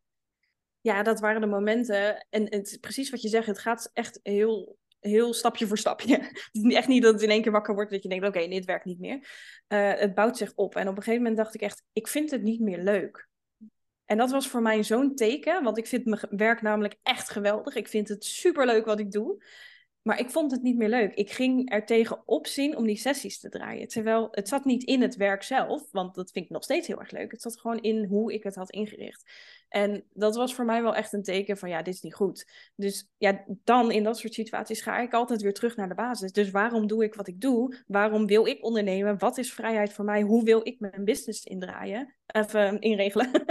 [0.85, 2.25] Ja, dat waren de momenten.
[2.29, 6.17] En het is precies wat je zegt, het gaat echt heel heel stapje voor stapje.
[6.51, 8.47] Het is echt niet dat het in één keer wakker wordt dat je denkt, oké,
[8.47, 9.15] dit werkt niet meer.
[9.67, 10.75] Uh, het bouwt zich op.
[10.75, 13.29] En op een gegeven moment dacht ik echt, ik vind het niet meer leuk.
[14.05, 17.75] En dat was voor mij zo'n teken, want ik vind mijn werk namelijk echt geweldig.
[17.75, 19.43] Ik vind het superleuk wat ik doe.
[20.01, 21.13] Maar ik vond het niet meer leuk.
[21.13, 23.87] Ik ging er tegen opzien om die sessies te draaien.
[23.87, 26.99] Terwijl het zat niet in het werk zelf, want dat vind ik nog steeds heel
[26.99, 27.31] erg leuk.
[27.31, 29.31] Het zat gewoon in hoe ik het had ingericht.
[29.67, 32.51] En dat was voor mij wel echt een teken van ja, dit is niet goed.
[32.75, 36.31] Dus ja, dan in dat soort situaties ga ik altijd weer terug naar de basis.
[36.31, 37.83] Dus waarom doe ik wat ik doe?
[37.87, 39.17] Waarom wil ik ondernemen?
[39.17, 40.21] Wat is vrijheid voor mij?
[40.21, 42.15] Hoe wil ik mijn business indraaien?
[42.25, 43.45] Even inregelen.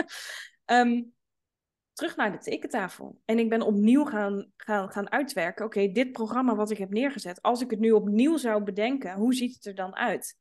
[0.67, 1.13] um,
[1.93, 3.21] terug naar de tekentafel.
[3.25, 5.65] En ik ben opnieuw gaan, gaan, gaan uitwerken.
[5.65, 9.35] Oké, dit programma wat ik heb neergezet, als ik het nu opnieuw zou bedenken, hoe
[9.35, 10.37] ziet het er dan uit?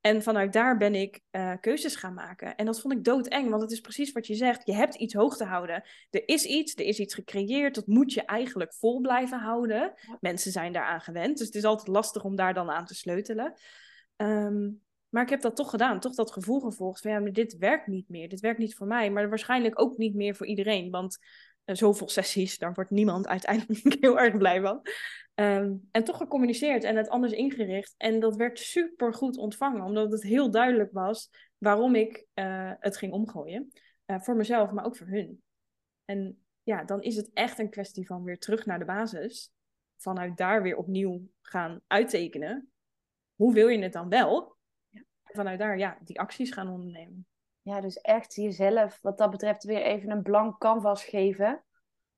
[0.00, 2.56] En vanuit daar ben ik uh, keuzes gaan maken.
[2.56, 4.66] En dat vond ik doodeng, want het is precies wat je zegt.
[4.66, 5.82] Je hebt iets hoog te houden.
[6.10, 7.74] Er is iets, er is iets gecreëerd.
[7.74, 9.94] Dat moet je eigenlijk vol blijven houden.
[10.20, 13.54] Mensen zijn daaraan gewend, dus het is altijd lastig om daar dan aan te sleutelen.
[14.16, 17.56] Um, maar ik heb dat toch gedaan, toch dat gevoel gevolgd van ja, maar dit
[17.58, 18.28] werkt niet meer.
[18.28, 20.90] Dit werkt niet voor mij, maar waarschijnlijk ook niet meer voor iedereen.
[20.90, 21.18] Want
[21.64, 24.82] uh, zoveel sessies, daar wordt niemand uiteindelijk heel erg blij van.
[25.40, 27.94] Um, en toch gecommuniceerd en het anders ingericht.
[27.96, 32.96] En dat werd super goed ontvangen, omdat het heel duidelijk was waarom ik uh, het
[32.96, 33.72] ging omgooien.
[34.06, 35.42] Uh, voor mezelf, maar ook voor hun.
[36.04, 39.52] En ja, dan is het echt een kwestie van weer terug naar de basis.
[39.96, 42.70] Vanuit daar weer opnieuw gaan uittekenen.
[43.34, 44.58] Hoe wil je het dan wel?
[45.32, 47.26] vanuit daar ja, die acties gaan ondernemen.
[47.62, 51.64] Ja, dus echt jezelf wat dat betreft weer even een blank canvas geven.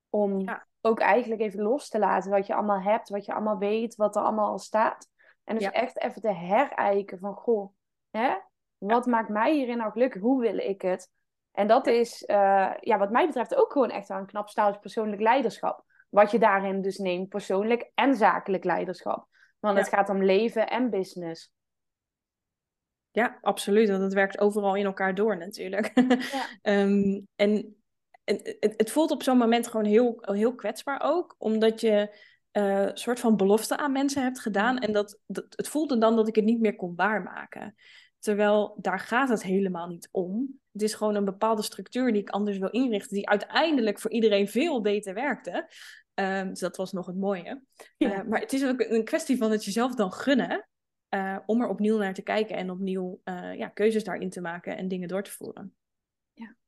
[0.08, 0.44] Om
[0.82, 4.16] ook eigenlijk even los te laten wat je allemaal hebt, wat je allemaal weet, wat
[4.16, 5.10] er allemaal al staat.
[5.44, 7.72] En dus echt even te herijken van, goh,
[8.10, 8.34] hè,
[8.78, 10.22] wat maakt mij hierin nou gelukkig?
[10.22, 11.10] Hoe wil ik het?
[11.52, 14.80] En dat is, uh, ja, wat mij betreft ook gewoon echt wel een knap staaltje
[14.80, 15.84] persoonlijk leiderschap.
[16.08, 19.26] Wat je daarin dus neemt, persoonlijk en zakelijk leiderschap.
[19.58, 21.52] Want het gaat om leven en business.
[23.10, 23.88] Ja, absoluut.
[23.88, 25.92] Want het werkt overal in elkaar door natuurlijk.
[26.62, 27.81] Ehm, en
[28.24, 32.16] het, het, voelt op zo'n moment gewoon heel, heel kwetsbaar ook, omdat je
[32.52, 34.78] uh, een soort van belofte aan mensen hebt gedaan.
[34.78, 37.74] En dat, dat, het voelde dan dat ik het niet meer kon waarmaken.
[38.18, 40.60] Terwijl daar gaat het helemaal niet om.
[40.72, 44.48] Het is gewoon een bepaalde structuur die ik anders wil inrichten, die uiteindelijk voor iedereen
[44.48, 45.68] veel beter werkte.
[46.14, 47.62] Um, dus dat was nog het mooie.
[47.96, 48.18] Ja.
[48.18, 50.66] Uh, maar het is ook een kwestie van het jezelf dan gunnen.
[51.14, 54.76] Uh, om er opnieuw naar te kijken en opnieuw uh, ja, keuzes daarin te maken
[54.76, 55.74] en dingen door te voeren.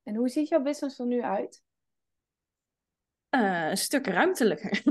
[0.05, 1.63] En hoe ziet jouw business er nu uit?
[3.31, 4.83] Uh, een stuk ruimtelijker.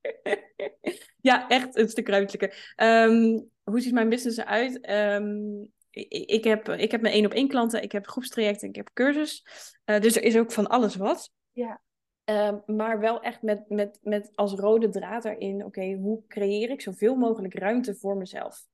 [1.20, 2.74] ja, echt een stuk ruimtelijker.
[2.76, 4.90] Um, hoe ziet mijn business eruit?
[4.90, 8.90] Um, ik, heb, ik heb mijn één op één klanten, ik heb groepstrajecten, ik heb
[8.92, 9.44] cursus.
[9.84, 11.32] dus er is ook van alles wat.
[11.52, 11.80] Ja.
[12.30, 16.80] Uh, maar wel echt met, met, met als rode draad erin, oké, hoe creëer ik
[16.80, 18.66] zoveel mogelijk ruimte voor mezelf?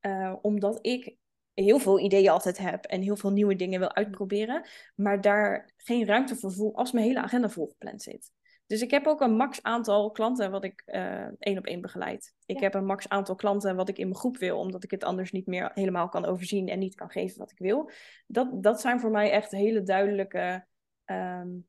[0.00, 1.16] Uh, omdat ik
[1.54, 6.06] heel veel ideeën altijd heb en heel veel nieuwe dingen wil uitproberen, maar daar geen
[6.06, 8.32] ruimte voor voel als mijn hele agenda volgepland zit.
[8.66, 12.34] Dus ik heb ook een max aantal klanten wat ik uh, één op één begeleid.
[12.46, 15.04] Ik heb een max aantal klanten wat ik in mijn groep wil, omdat ik het
[15.04, 17.90] anders niet meer helemaal kan overzien en niet kan geven wat ik wil.
[18.26, 20.66] Dat, dat zijn voor mij echt hele duidelijke,
[21.04, 21.68] um,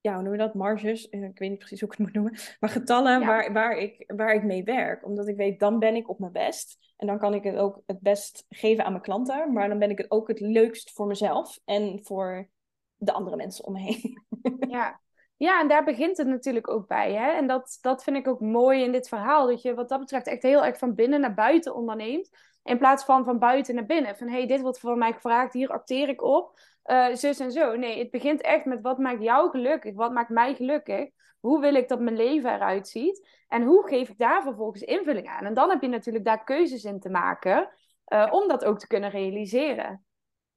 [0.00, 0.54] ja, hoe noem je dat?
[0.54, 1.08] Marges.
[1.08, 2.38] Eh, ik weet niet precies hoe ik het moet noemen.
[2.60, 5.04] Maar getallen waar, waar, ik, waar ik mee werk.
[5.04, 6.78] Omdat ik weet, dan ben ik op mijn best.
[6.96, 9.52] En dan kan ik het ook het best geven aan mijn klanten.
[9.52, 12.48] Maar dan ben ik het ook het leukst voor mezelf en voor
[12.96, 14.26] de andere mensen om me heen.
[14.68, 15.00] Ja,
[15.36, 17.12] ja, en daar begint het natuurlijk ook bij.
[17.12, 17.30] Hè?
[17.30, 19.46] En dat, dat vind ik ook mooi in dit verhaal.
[19.46, 22.30] Dat je wat dat betreft echt heel erg van binnen naar buiten onderneemt.
[22.62, 24.16] In plaats van van buiten naar binnen.
[24.16, 26.60] Van hé, hey, dit wordt voor mij gevraagd, hier acteer ik op.
[26.90, 27.76] Uh, zus en zo.
[27.76, 29.94] Nee, het begint echt met wat maakt jou gelukkig?
[29.94, 31.10] Wat maakt mij gelukkig?
[31.40, 33.28] Hoe wil ik dat mijn leven eruit ziet?
[33.48, 35.44] En hoe geef ik daar vervolgens invulling aan?
[35.44, 37.70] En dan heb je natuurlijk daar keuzes in te maken.
[38.12, 40.04] Uh, om dat ook te kunnen realiseren.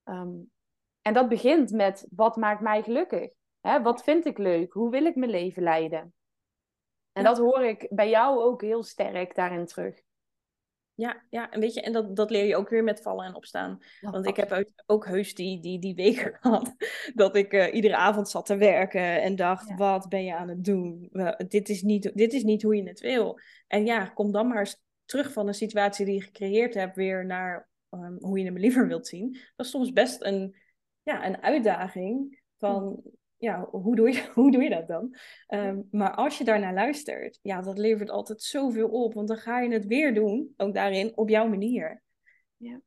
[0.04, 0.52] Um,
[1.02, 3.32] en dat begint met wat maakt mij gelukkig?
[3.62, 4.74] Hè, wat vind ik leuk?
[4.74, 6.14] Hoe wil ik mijn leven leiden?
[7.12, 10.02] En dat hoor ik bij jou ook heel sterk daarin terug.
[11.02, 13.36] Ja, ja, en weet je, en dat, dat leer je ook weer met vallen en
[13.36, 13.80] opstaan.
[14.02, 16.76] Want ik heb ook heus die, die, die weken gehad
[17.14, 20.64] dat ik uh, iedere avond zat te werken en dacht, wat ben je aan het
[20.64, 21.10] doen?
[21.48, 23.40] dit, is niet, dit is niet hoe je het wil.
[23.68, 27.26] En ja, kom dan maar eens terug van een situatie die je gecreëerd hebt weer
[27.26, 29.32] naar um, hoe je hem liever wilt zien.
[29.56, 30.56] Dat is soms best een,
[31.04, 33.02] ja, een uitdaging van,
[33.42, 35.16] ja, hoe doe je, hoe doe je dat dan?
[35.48, 39.14] Um, maar als je daarnaar luistert, ja, dat levert altijd zoveel op.
[39.14, 42.04] Want dan ga je het weer doen, ook daarin, op jouw manier.
[42.58, 42.82] Ja.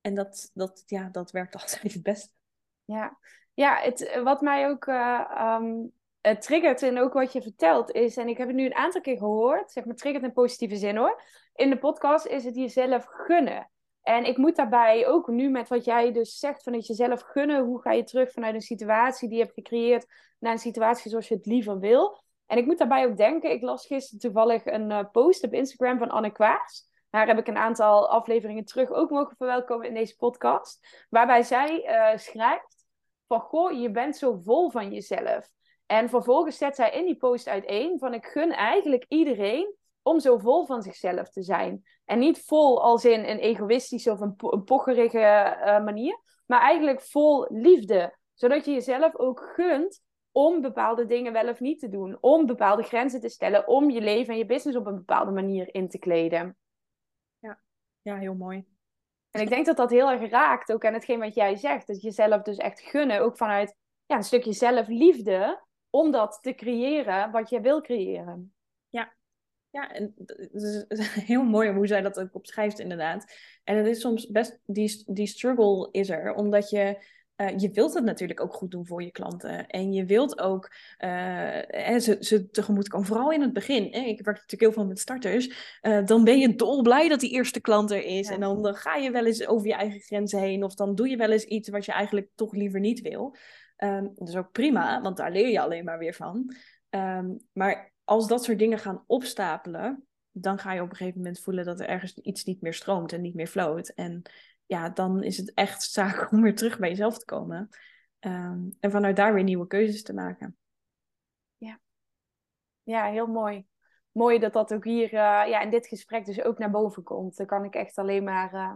[0.00, 2.34] En dat, dat, ja, dat werkt altijd het beste.
[2.84, 3.18] Ja,
[3.54, 8.16] ja het, wat mij ook uh, um, het triggert en ook wat je vertelt is,
[8.16, 10.96] en ik heb het nu een aantal keer gehoord, zeg maar triggert in positieve zin
[10.96, 11.22] hoor.
[11.54, 13.70] In de podcast is het jezelf gunnen.
[14.06, 17.64] En ik moet daarbij ook nu met wat jij dus zegt van het jezelf gunnen,
[17.64, 20.06] hoe ga je terug vanuit een situatie die je hebt gecreëerd
[20.38, 22.22] naar een situatie zoals je het liever wil.
[22.46, 25.98] En ik moet daarbij ook denken, ik las gisteren toevallig een uh, post op Instagram
[25.98, 26.84] van Anne Kwaars.
[27.10, 31.06] Daar heb ik een aantal afleveringen terug ook mogen verwelkomen in deze podcast.
[31.10, 32.86] Waarbij zij uh, schrijft
[33.26, 35.48] van, goh, je bent zo vol van jezelf.
[35.86, 39.74] En vervolgens zet zij in die post uiteen van, ik gun eigenlijk iedereen
[40.06, 41.84] om zo vol van zichzelf te zijn.
[42.04, 47.00] En niet vol als in een egoïstische of een, een pocherige uh, manier, maar eigenlijk
[47.00, 48.16] vol liefde.
[48.34, 52.18] Zodat je jezelf ook gunt om bepaalde dingen wel of niet te doen.
[52.20, 53.68] Om bepaalde grenzen te stellen.
[53.68, 56.56] Om je leven en je business op een bepaalde manier in te kleden.
[57.38, 57.60] Ja,
[58.02, 58.64] ja heel mooi.
[59.30, 61.86] En ik denk dat dat heel erg raakt ook aan hetgeen wat jij zegt.
[61.86, 67.30] Dat jezelf dus echt gunnen, ook vanuit ja, een stukje zelfliefde, om dat te creëren
[67.30, 68.55] wat je wil creëren.
[69.76, 73.32] Ja, en het is heel mooi hoe zij dat ook opschrijft inderdaad.
[73.64, 77.04] En het is soms best, die, die struggle is er, omdat je,
[77.36, 79.66] uh, je wilt het natuurlijk ook goed doen voor je klanten.
[79.66, 83.82] En je wilt ook uh, ze, ze tegemoet komen, vooral in het begin.
[83.82, 84.00] Hè?
[84.00, 85.78] Ik werk natuurlijk heel veel met starters.
[85.82, 88.28] Uh, dan ben je dolblij dat die eerste klant er is.
[88.28, 90.64] En dan, dan ga je wel eens over je eigen grenzen heen.
[90.64, 93.36] Of dan doe je wel eens iets wat je eigenlijk toch liever niet wil.
[93.78, 96.54] Um, dat is ook prima, want daar leer je alleen maar weer van.
[96.90, 101.40] Um, maar als dat soort dingen gaan opstapelen, dan ga je op een gegeven moment
[101.40, 103.88] voelen dat er ergens iets niet meer stroomt en niet meer floot.
[103.88, 104.22] En
[104.66, 107.68] ja, dan is het echt zaak om weer terug bij jezelf te komen.
[108.20, 110.56] Um, en vanuit daar weer nieuwe keuzes te maken.
[111.56, 111.80] Ja,
[112.82, 113.66] ja heel mooi.
[114.12, 115.10] Mooi dat dat ook hier uh,
[115.48, 117.36] ja, in dit gesprek dus ook naar boven komt.
[117.36, 118.74] Dan kan ik echt alleen maar uh,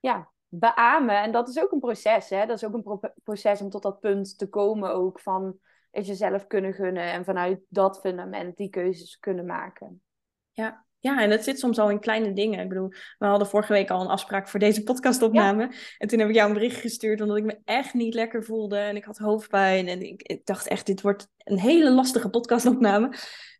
[0.00, 1.22] ja, beamen.
[1.22, 2.28] En dat is ook een proces.
[2.28, 2.46] Hè?
[2.46, 5.58] Dat is ook een pro proces om tot dat punt te komen ook van
[5.92, 10.02] is jezelf kunnen gunnen en vanuit dat fundament die keuzes kunnen maken.
[10.50, 12.60] Ja, ja, en dat zit soms al in kleine dingen.
[12.60, 15.62] Ik bedoel, we hadden vorige week al een afspraak voor deze podcastopname.
[15.62, 15.70] Ja.
[15.98, 18.76] En toen heb ik jou een bericht gestuurd omdat ik me echt niet lekker voelde.
[18.76, 19.88] En ik had hoofdpijn.
[19.88, 23.14] En ik, ik dacht echt, dit wordt een hele lastige podcastopname.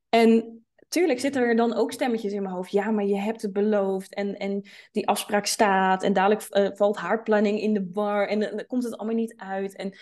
[0.09, 2.71] En tuurlijk zitten er dan ook stemmetjes in mijn hoofd.
[2.71, 4.15] Ja, maar je hebt het beloofd.
[4.15, 6.03] En, en die afspraak staat.
[6.03, 8.29] En dadelijk uh, valt haarplanning in de war.
[8.29, 9.77] En dan komt het allemaal niet uit.
[9.77, 9.99] En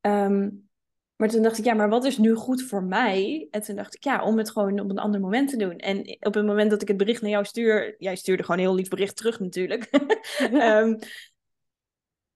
[0.00, 0.70] um,
[1.22, 3.48] maar toen dacht ik, ja, maar wat is nu goed voor mij?
[3.50, 5.76] En toen dacht ik, ja, om het gewoon op een ander moment te doen.
[5.76, 8.66] En op het moment dat ik het bericht naar jou stuur, jij stuurde gewoon een
[8.66, 9.88] heel lief bericht terug natuurlijk.
[10.52, 10.98] um,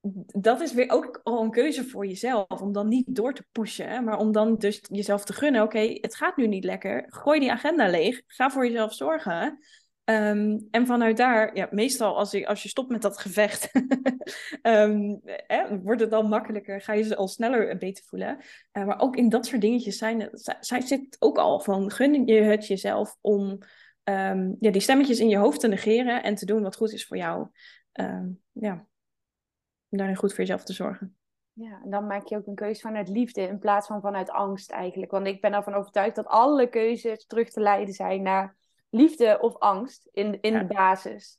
[0.47, 2.61] dat is weer ook al een keuze voor jezelf.
[2.61, 5.63] Om dan niet door te pushen, maar om dan dus jezelf te gunnen.
[5.63, 7.05] Oké, het gaat nu niet lekker.
[7.09, 8.23] Gooi die agenda leeg.
[8.27, 9.59] Ga voor jezelf zorgen.
[10.11, 13.71] Um, en vanuit daar, ja, meestal als je, als je stopt met dat gevecht,
[14.63, 15.21] um,
[15.83, 18.39] wordt het dan makkelijker, ga je ze al sneller beter voelen.
[18.73, 20.29] Uh, maar ook in dat soort dingetjes zijn,
[20.61, 23.59] zij zit ook al van, gun je het jezelf om
[24.05, 27.07] um, ja, die stemmetjes in je hoofd te negeren en te doen wat goed is
[27.07, 27.49] voor jou.
[28.53, 28.87] ja,
[29.89, 31.17] om daarin goed voor jezelf te zorgen.
[31.53, 34.71] Ja, en dan maak je ook een keuze vanuit liefde in plaats van vanuit angst
[34.71, 35.11] eigenlijk.
[35.11, 38.57] Want ik ben ervan overtuigd dat alle keuzes terug te leiden zijn naar
[38.91, 41.39] liefde of angst in, in de basis.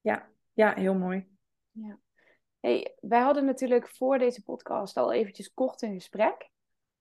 [0.00, 1.28] Ja, ja heel mooi.
[1.70, 1.98] Ja.
[2.60, 6.48] Hey, wij hadden natuurlijk voor deze podcast al eventjes kort een gesprek.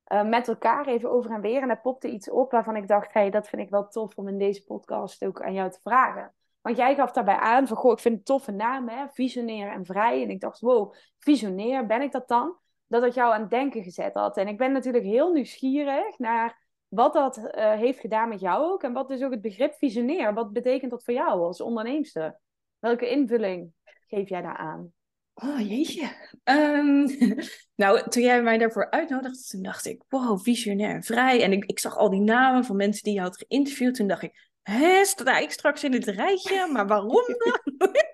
[0.08, 1.62] Uh, met elkaar even over en weer.
[1.62, 4.28] En er popte iets op waarvan ik dacht, hey, dat vind ik wel tof om
[4.28, 6.34] in deze podcast ook aan jou te vragen.
[6.62, 9.86] Want jij gaf daarbij aan van, goh, ik vind het toffe naam, hè, visionair en
[9.86, 10.24] vrij.
[10.24, 12.58] En ik dacht, wow, visionair, ben ik dat dan?
[12.88, 14.38] Dat het jou aan het denken gezet had.
[14.38, 18.84] En ik ben natuurlijk heel nieuwsgierig naar wat dat uh, heeft gedaan met jou ook.
[18.84, 20.34] En wat is ook het begrip visionair?
[20.34, 22.40] Wat betekent dat voor jou als onderneemster?
[22.80, 23.72] Welke invulling
[24.08, 24.94] geef jij daar aan?
[25.34, 26.12] Oh jeetje.
[26.44, 27.06] Um,
[27.82, 31.44] nou, toen jij mij daarvoor uitnodigde, toen dacht ik, wow, visionair en vrij.
[31.44, 33.96] En ik, ik zag al die namen van mensen die je had geïnterviewd.
[33.96, 36.68] Toen dacht ik, hè, sta ik straks in het rijtje?
[36.72, 37.90] Maar waarom dan?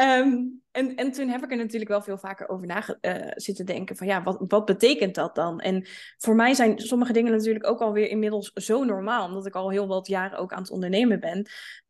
[0.00, 3.66] um, en, en toen heb ik er natuurlijk wel veel vaker over na uh, zitten
[3.66, 5.60] denken van ja, wat, wat betekent dat dan?
[5.60, 5.86] En
[6.18, 9.86] voor mij zijn sommige dingen natuurlijk ook alweer inmiddels zo normaal, omdat ik al heel
[9.86, 11.46] wat jaren ook aan het ondernemen ben.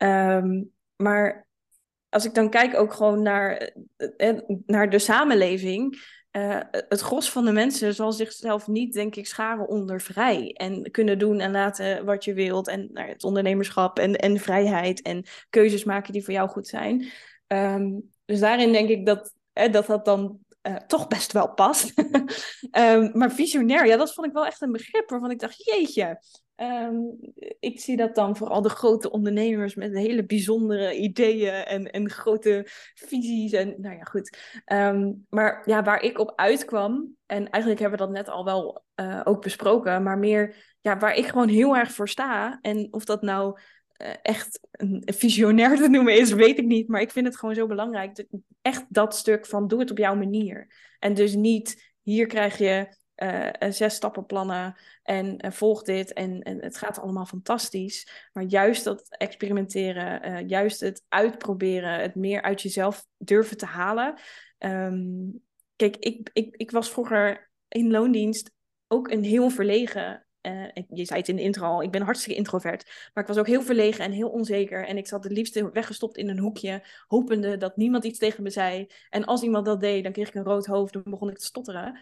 [0.09, 1.49] Um, maar
[2.09, 3.73] als ik dan kijk ook gewoon naar,
[4.17, 9.27] uh, naar de samenleving, uh, het gros van de mensen zal zichzelf niet, denk ik,
[9.27, 10.53] scharen onder vrij.
[10.53, 12.69] En kunnen doen en laten wat je wilt.
[12.69, 17.07] En nou, het ondernemerschap en, en vrijheid en keuzes maken die voor jou goed zijn.
[17.47, 21.99] Um, dus daarin denk ik dat dat, dat dan uh, toch best wel past.
[21.99, 26.21] um, maar visionair, ja, dat vond ik wel echt een begrip waarvan ik dacht, jeetje.
[26.57, 27.19] Um,
[27.61, 32.63] ik zie dat dan vooral de grote ondernemers met hele bijzondere ideeën en, en grote
[32.95, 33.53] visies.
[33.53, 34.39] En nou ja, goed.
[35.29, 39.21] Maar ja, waar ik op uitkwam, en eigenlijk hebben we dat net al wel uh,
[39.25, 42.59] ook besproken, maar meer ja, waar ik gewoon heel erg voor sta.
[42.61, 43.59] En of dat nou
[44.23, 46.89] echt een visionair te noemen is, weet ik niet.
[46.89, 48.25] Maar ik vind het gewoon zo belangrijk.
[48.63, 50.75] Echt dat stuk van doe het op jouw manier.
[50.99, 56.77] En dus niet, hier krijg je uh, zes stappenplannen en volg dit en, en, het
[56.77, 58.29] gaat allemaal fantastisch.
[58.33, 64.19] Maar juist dat experimenteren, juist het uitproberen, het meer uit jezelf durven te halen.
[64.59, 65.43] Um,
[65.77, 68.51] kijk, ik, ik, ik was vroeger in loondienst
[68.89, 72.39] ook een heel verlegen uh, je zei het in de intro al, ik ben hartstikke
[72.39, 73.11] introvert.
[73.15, 74.87] Maar ik was ook heel verlegen en heel onzeker.
[74.87, 78.51] En ik zat het liefst weggestopt in een hoekje, hopende dat niemand iets tegen me
[78.51, 78.87] zei.
[79.11, 81.45] En als iemand dat deed, dan kreeg ik een rood hoofd en begon ik te
[81.45, 82.01] stotteren.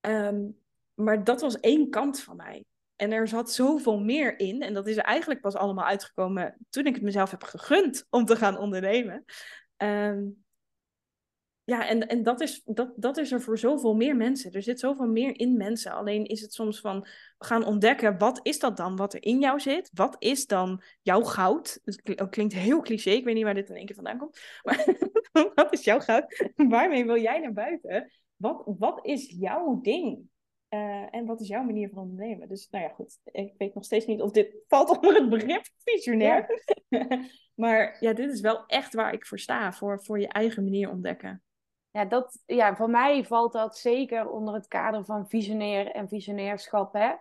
[0.00, 0.58] Um,
[0.94, 2.64] maar dat was één kant van mij.
[2.96, 4.62] En er zat zoveel meer in.
[4.62, 8.36] En dat is eigenlijk pas allemaal uitgekomen toen ik het mezelf heb gegund om te
[8.36, 9.24] gaan ondernemen.
[9.76, 10.45] Um,
[11.66, 14.52] ja, en, en dat, is, dat, dat is er voor zoveel meer mensen.
[14.52, 15.92] Er zit zoveel meer in mensen.
[15.92, 17.06] Alleen is het soms van
[17.38, 19.90] gaan ontdekken, wat is dat dan wat er in jou zit?
[19.94, 21.80] Wat is dan jouw goud?
[21.84, 24.40] Het klinkt heel cliché, ik weet niet waar dit in één keer vandaan komt.
[24.62, 24.84] Maar
[25.54, 26.50] wat is jouw goud?
[26.56, 28.12] Waarmee wil jij naar buiten?
[28.36, 30.28] Wat, wat is jouw ding?
[30.70, 32.48] Uh, en wat is jouw manier van ondernemen?
[32.48, 33.18] Dus nou ja, goed.
[33.24, 36.64] Ik weet nog steeds niet of dit valt onder het begrip visionair.
[36.88, 37.06] Ja.
[37.54, 39.72] maar ja, dit is wel echt waar ik voor sta.
[39.72, 41.42] Voor, voor je eigen manier ontdekken.
[41.96, 46.92] Ja, dat, ja, voor mij valt dat zeker onder het kader van visionair en visionairschap.
[46.92, 47.12] Hè?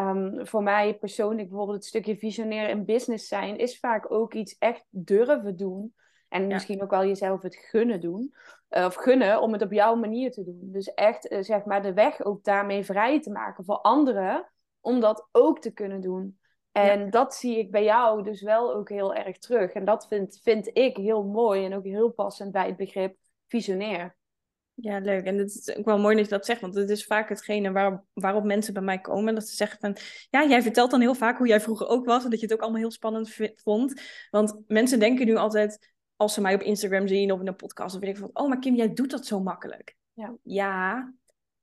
[0.00, 3.58] Um, voor mij persoonlijk bijvoorbeeld het stukje visionair in business zijn...
[3.58, 5.94] is vaak ook iets echt durven doen.
[6.28, 6.48] En ja.
[6.48, 8.34] misschien ook wel jezelf het gunnen doen.
[8.70, 10.60] Uh, of gunnen om het op jouw manier te doen.
[10.62, 14.50] Dus echt uh, zeg maar de weg ook daarmee vrij te maken voor anderen...
[14.80, 16.38] om dat ook te kunnen doen.
[16.72, 17.10] En ja.
[17.10, 19.72] dat zie ik bij jou dus wel ook heel erg terug.
[19.72, 23.18] En dat vind, vind ik heel mooi en ook heel passend bij het begrip
[23.50, 24.16] visionair.
[24.74, 25.24] Ja, leuk.
[25.24, 27.72] En het is ook wel mooi dat je dat zegt, want het is vaak hetgene
[27.72, 29.34] waar, waarop mensen bij mij komen.
[29.34, 29.96] Dat ze zeggen van,
[30.30, 32.54] ja, jij vertelt dan heel vaak hoe jij vroeger ook was en dat je het
[32.54, 34.00] ook allemaal heel spannend vond.
[34.30, 37.94] Want mensen denken nu altijd, als ze mij op Instagram zien of in een podcast,
[37.94, 39.96] of weet ik van, oh, maar Kim, jij doet dat zo makkelijk.
[40.12, 41.12] Ja, ja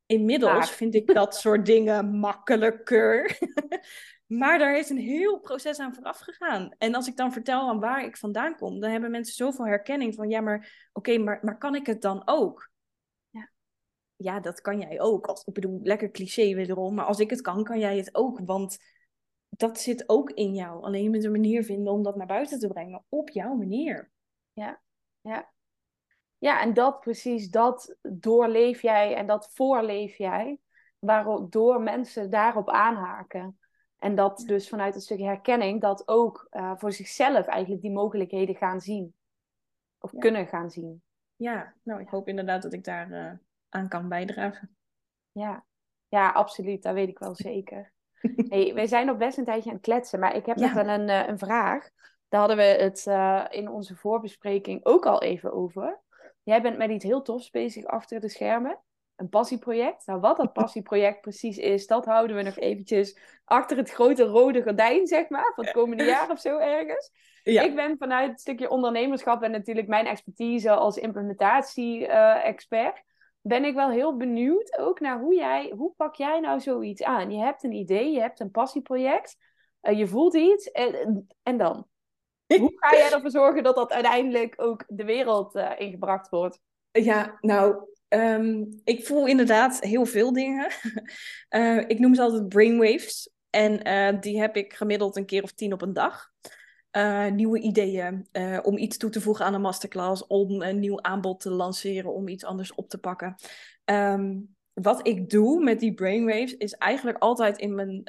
[0.07, 0.75] inmiddels vaak.
[0.75, 3.37] vind ik dat soort dingen makkelijker.
[4.27, 6.75] Maar daar is een heel proces aan vooraf gegaan.
[6.77, 10.15] En als ik dan vertel aan waar ik vandaan kom, dan hebben mensen zoveel herkenning
[10.15, 12.69] van, ja, maar oké, okay, maar, maar kan ik het dan ook?
[13.29, 13.49] Ja.
[14.15, 15.27] ja, dat kan jij ook.
[15.27, 18.39] Als, ik bedoel, lekker cliché wederom, maar als ik het kan, kan jij het ook.
[18.45, 18.77] Want
[19.49, 20.83] dat zit ook in jou.
[20.83, 24.11] Alleen je moet een manier vinden om dat naar buiten te brengen op jouw manier.
[24.53, 24.81] Ja,
[25.21, 25.51] ja.
[26.37, 30.59] Ja, en dat precies, dat doorleef jij en dat voorleef jij,
[30.99, 33.59] waardoor mensen daarop aanhaken.
[33.99, 38.55] En dat dus vanuit een stukje herkenning dat ook uh, voor zichzelf eigenlijk die mogelijkheden
[38.55, 39.15] gaan zien.
[39.99, 40.19] Of ja.
[40.19, 41.01] kunnen gaan zien.
[41.35, 43.31] Ja, nou ik hoop inderdaad dat ik daar uh,
[43.69, 44.77] aan kan bijdragen.
[45.31, 45.65] Ja.
[46.07, 46.83] ja, absoluut.
[46.83, 47.93] Dat weet ik wel zeker.
[48.49, 50.87] hey, we zijn nog best een tijdje aan het kletsen, maar ik heb nog wel
[50.87, 51.89] een, uh, een vraag.
[52.27, 53.05] Daar hadden we het
[53.53, 56.01] in onze voorbespreking ook al even over.
[56.43, 58.79] jij bent met iets heel tofs bezig achter de schermen.
[59.17, 60.05] Een passieproject.
[60.05, 64.63] Nou, wat dat passieproject precies is, dat houden we nog eventjes achter het grote rode
[64.63, 67.11] gordijn, zeg maar, van het komende jaar of zo ergens.
[67.43, 67.61] Ja.
[67.61, 73.03] Ik ben vanuit het stukje ondernemerschap en natuurlijk mijn expertise als implementatie-expert,
[73.41, 77.31] ben ik wel heel benieuwd ook naar hoe jij, hoe pak jij nou zoiets aan?
[77.31, 79.37] Je hebt een idee, je hebt een passieproject,
[79.81, 81.87] uh, je voelt iets en, en dan?
[82.47, 86.59] Hoe ga jij ervoor zorgen dat dat uiteindelijk ook de wereld uh, ingebracht wordt?
[86.91, 87.75] Ja, nou,
[88.07, 90.71] ehm, ik voel inderdaad heel veel dingen.
[91.49, 93.29] uh, ik noem ze altijd brainwaves.
[93.49, 96.31] En uh, die heb ik gemiddeld een keer of tien op een dag.
[97.33, 98.27] nieuwe ideeën
[98.63, 102.27] om iets toe te voegen aan een masterclass, om een nieuw aanbod te lanceren, om
[102.27, 103.35] iets anders op te pakken.
[103.85, 108.03] Um, wat ik doe met die brainwaves is eigenlijk altijd in mijn,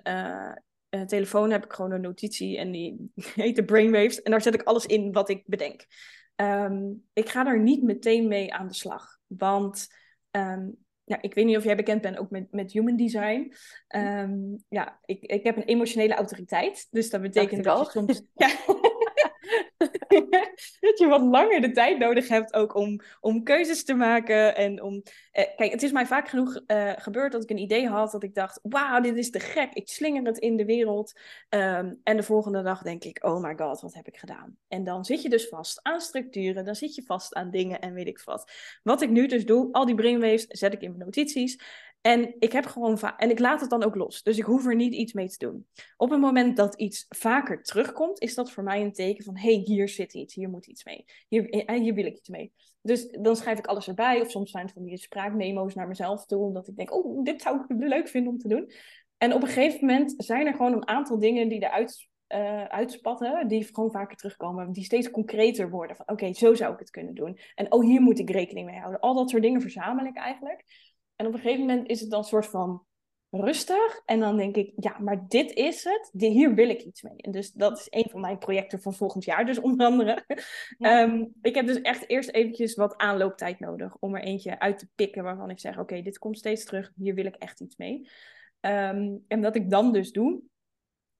[1.06, 4.22] telefoon heb ik gewoon een notitie en die heet de Brainwaves.
[4.22, 5.86] En daar zet ik alles in wat ik bedenk.
[6.36, 9.17] Um, ik ga er niet meteen mee aan de slag.
[9.28, 9.86] Want
[10.30, 13.52] um, ja, ik weet niet of jij bekend bent ook met, met human design.
[13.96, 16.86] Um, ja, ik, ik heb een emotionele autoriteit.
[16.90, 18.22] Dus dat betekent dat, dat je soms...
[18.34, 18.48] Ja,
[20.98, 24.56] je wat langer de tijd nodig hebt ook om, om keuzes te maken.
[24.56, 27.88] En om, eh, kijk, het is mij vaak genoeg uh, gebeurd dat ik een idee
[27.88, 29.72] had dat ik dacht, wauw, dit is te gek.
[29.72, 31.20] Ik slinger het in de wereld.
[31.50, 34.56] Um, en de volgende dag denk ik, oh my god, wat heb ik gedaan?
[34.68, 37.92] En dan zit je dus vast aan structuren, dan zit je vast aan dingen en
[37.92, 38.52] weet ik wat.
[38.82, 41.60] Wat ik nu dus doe, al die brainwaves zet ik in mijn notities.
[42.00, 44.22] En ik heb gewoon en ik laat het dan ook los.
[44.22, 45.66] Dus ik hoef er niet iets mee te doen.
[45.96, 49.52] Op het moment dat iets vaker terugkomt, is dat voor mij een teken van: hey,
[49.52, 51.04] hier zit iets, hier moet iets mee.
[51.28, 52.52] Hier, eh, hier wil ik iets mee.
[52.82, 54.20] Dus dan schrijf ik alles erbij.
[54.20, 57.42] Of soms zijn het van die spraakmemo's naar mezelf toe, omdat ik denk: oh, dit
[57.42, 58.70] zou ik leuk vinden om te doen.
[59.18, 63.48] En op een gegeven moment zijn er gewoon een aantal dingen die eruit uh, uitspatten,
[63.48, 65.96] die gewoon vaker terugkomen, die steeds concreter worden.
[65.96, 67.38] Van oké, zo zou ik het kunnen doen.
[67.54, 69.00] En oh, hier moet ik rekening mee houden.
[69.00, 70.64] Al dat soort dingen verzamel ik eigenlijk.
[71.18, 72.86] En op een gegeven moment is het dan een soort van
[73.30, 74.02] rustig.
[74.04, 76.10] En dan denk ik, ja, maar dit is het.
[76.12, 77.16] Hier wil ik iets mee.
[77.16, 80.24] En dus dat is een van mijn projecten voor volgend jaar, dus onder andere.
[80.78, 84.88] Ehm, ik heb dus echt eerst eventjes wat aanlooptijd nodig om er eentje uit te
[84.94, 86.92] pikken waarvan ik zeg, oké, dit komt steeds terug.
[86.96, 88.08] Hier wil ik echt iets mee.
[88.60, 90.42] Ehm, en wat ik dan dus doe,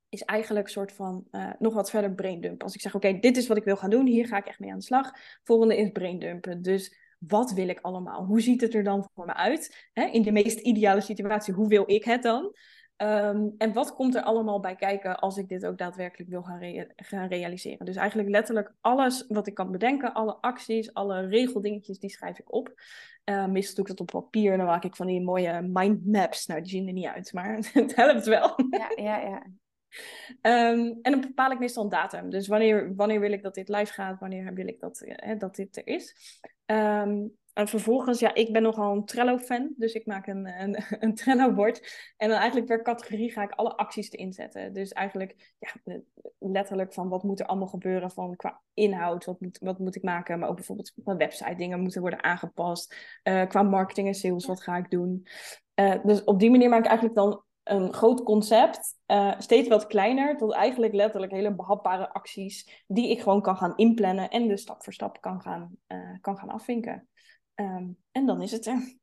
[0.09, 2.65] is eigenlijk een soort van uh, nog wat verder braindumpen.
[2.65, 4.59] Als ik zeg, oké, dit is wat ik wil gaan doen, hier ga ik echt
[4.59, 5.13] mee aan de slag.
[5.43, 6.63] Volgende is braindumpen.
[6.63, 8.25] Dus wat wil ik allemaal?
[8.25, 9.89] Hoe ziet het er dan voor me uit?
[9.93, 12.55] In de meest ideale situatie, hoe wil ik het dan?
[13.03, 16.87] Um, en wat komt er allemaal bij kijken als ik dit ook daadwerkelijk wil gaan,
[16.97, 17.87] gaan, realiseren?
[17.87, 22.53] Dus eigenlijk letterlijk alles wat ik kan bedenken, alle acties, alle regeldingetjes, die schrijf ik
[22.53, 22.81] op.
[23.25, 26.47] Uh, meestal doe ik dat op papier en dan maak ik van die mooie mindmaps.
[26.47, 28.55] Nou, die zien er niet uit, maar het helpt wel.
[28.71, 29.47] Ja, ja, ja.
[30.43, 32.31] Um, en dan bepaal ik meestal een datum.
[32.31, 35.55] Dus wanneer, wanneer wil ik dat dit live gaat, wanneer wil ik dat, uh, dat
[35.55, 36.15] dit er is.
[36.67, 41.15] Um, en vervolgens, ja, ik ben nogal een Trello-fan, dus ik maak een, een, een
[41.15, 42.13] Trello-bord.
[42.17, 44.73] En dan eigenlijk per categorie ga ik alle acties erin zetten.
[44.73, 46.01] Dus eigenlijk ja,
[46.39, 50.03] letterlijk van wat moet er allemaal gebeuren van qua inhoud, wat moet, wat moet ik
[50.03, 50.39] maken.
[50.39, 52.97] Maar ook bijvoorbeeld mijn website dingen moeten worden aangepast.
[53.25, 55.27] Uh, qua marketing en sales, wat ga ik doen.
[55.75, 59.87] Uh, dus op die manier maak ik eigenlijk dan een groot concept, uh, steeds wat
[59.87, 64.61] kleiner, tot eigenlijk letterlijk hele behapbare acties die ik gewoon kan gaan inplannen en dus
[64.61, 67.09] stap voor stap kan gaan, uh, kan gaan afvinken.
[67.55, 68.97] Um, en dan is het er.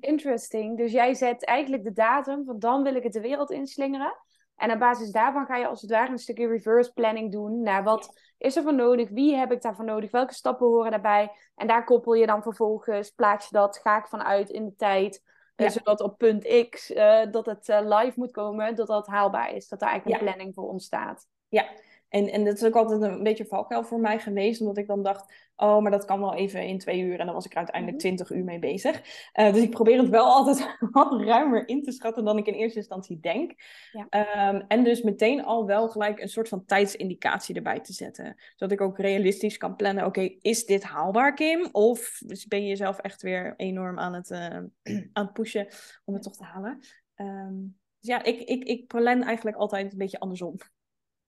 [0.00, 0.76] Interesting.
[0.76, 4.16] Dus jij zet eigenlijk de datum van dan wil ik het de wereld inslingeren.
[4.56, 7.84] En op basis daarvan ga je als het ware een stukje reverse planning doen naar
[7.84, 11.30] wat is er voor nodig, wie heb ik daarvoor nodig, welke stappen horen daarbij.
[11.54, 15.22] En daar koppel je dan vervolgens, plaats je dat, ga ik vanuit in de tijd
[15.62, 15.68] ja.
[15.68, 19.68] Zodat op punt X uh, dat het uh, live moet komen, dat dat haalbaar is.
[19.68, 21.26] Dat er eigenlijk een planning voor ontstaat.
[21.48, 21.66] Ja,
[22.10, 25.02] en, en dat is ook altijd een beetje valkuil voor mij geweest, omdat ik dan
[25.02, 27.18] dacht, oh, maar dat kan wel even in twee uur.
[27.18, 28.06] En dan was ik er uiteindelijk mhm.
[28.06, 29.02] twintig uur mee bezig.
[29.34, 32.54] Uh, dus ik probeer het wel altijd wat ruimer in te schatten dan ik in
[32.54, 33.52] eerste instantie denk.
[33.92, 34.48] Ja.
[34.50, 38.36] Um, en dus meteen al wel gelijk een soort van tijdsindicatie erbij te zetten.
[38.56, 41.68] Zodat ik ook realistisch kan plannen, oké, is dit haalbaar, Kim?
[41.72, 44.38] Of ben je jezelf echt weer enorm aan het, uh,
[45.12, 45.68] aan het pushen
[46.04, 46.78] om het toch te halen?
[47.16, 50.56] Um, dus ja, ik, ik, ik plan eigenlijk altijd een beetje andersom.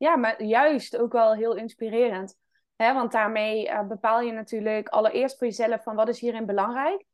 [0.02, 2.36] Ja, maar juist ook wel heel inspirerend.
[2.76, 7.04] Want daarmee uh, bepaal je natuurlijk allereerst voor jezelf van wat is hierin belangrijk.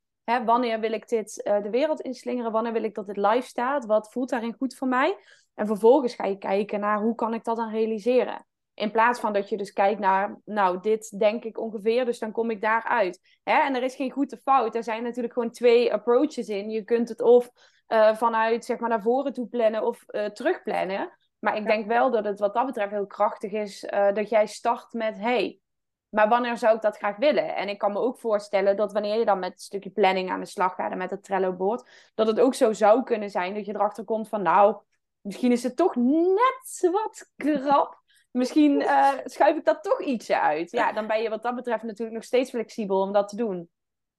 [0.45, 2.53] Wanneer wil ik dit uh, de wereld inslingeren?
[2.53, 3.87] Wanneer wil ik dat dit live staat?
[3.87, 5.17] Wat voelt daarin goed voor mij?
[5.55, 8.47] En vervolgens ga je kijken naar hoe kan ik dat dan realiseren.
[8.75, 12.33] In plaats van dat je dus kijkt naar, nou, dit denk ik ongeveer, dus dan
[12.33, 13.39] kom ik daaruit.
[13.43, 13.61] Hè?
[13.61, 14.75] En er is geen goed fout.
[14.75, 16.71] Er zijn natuurlijk gewoon twee approaches in.
[16.71, 17.51] Je kunt het of
[17.89, 21.18] uh, vanuit, zeg maar, naar voren toe plannen of terugplannen.
[21.39, 24.47] Maar ik denk wel dat het wat dat betreft heel krachtig is uh, dat jij
[24.47, 25.61] start met: hey,
[26.09, 27.57] Maar wanneer zou ik dat graag willen?
[27.57, 30.41] En ik kan me ook voorstellen dat wanneer je dan met een stukje planning aan
[30.41, 33.67] de slag gaat en met het Trello-board, dat het ook zo zou kunnen zijn dat
[33.67, 34.77] je erachter komt van, nou,
[35.21, 38.03] misschien is het toch net wat krap.
[38.31, 40.71] Misschien uh, schuif ik dat toch ietsje uit.
[40.71, 43.71] Ja, dan ben je wat dat betreft natuurlijk nog steeds flexibel om dat te doen.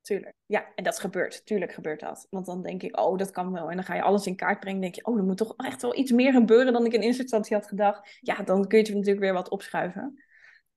[0.02, 0.34] Tuurlijk.
[0.46, 1.46] Ja, en dat gebeurt.
[1.46, 2.28] Tuurlijk gebeurt dat.
[2.30, 3.70] Want dan denk ik, oh, dat kan wel.
[3.70, 4.82] En dan ga je alles in kaart brengen.
[4.82, 7.22] denk je, oh, er moet toch echt wel iets meer gebeuren dan ik in eerste
[7.22, 8.18] instantie had gedacht.
[8.22, 10.24] Ja, dan kun je het natuurlijk weer wat opschuiven.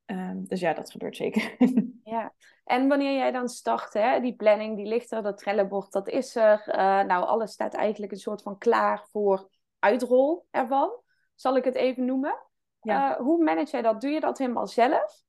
[0.05, 1.57] Ehm, dus ja, dat gebeurt zeker.
[2.05, 2.33] ja,
[2.65, 6.37] en wanneer jij dan start, hè, die planning, die ligt er, dat trellenbord, dat is
[6.37, 6.65] er.
[6.69, 9.49] Uh, nou, alles staat eigenlijk een soort van klaar voor
[9.79, 10.91] uitrol ervan,
[11.35, 12.39] zal ik het even noemen.
[12.81, 13.11] Ja.
[13.11, 14.01] Uh, hoe manage jij dat?
[14.01, 15.23] Doe je dat helemaal zelf?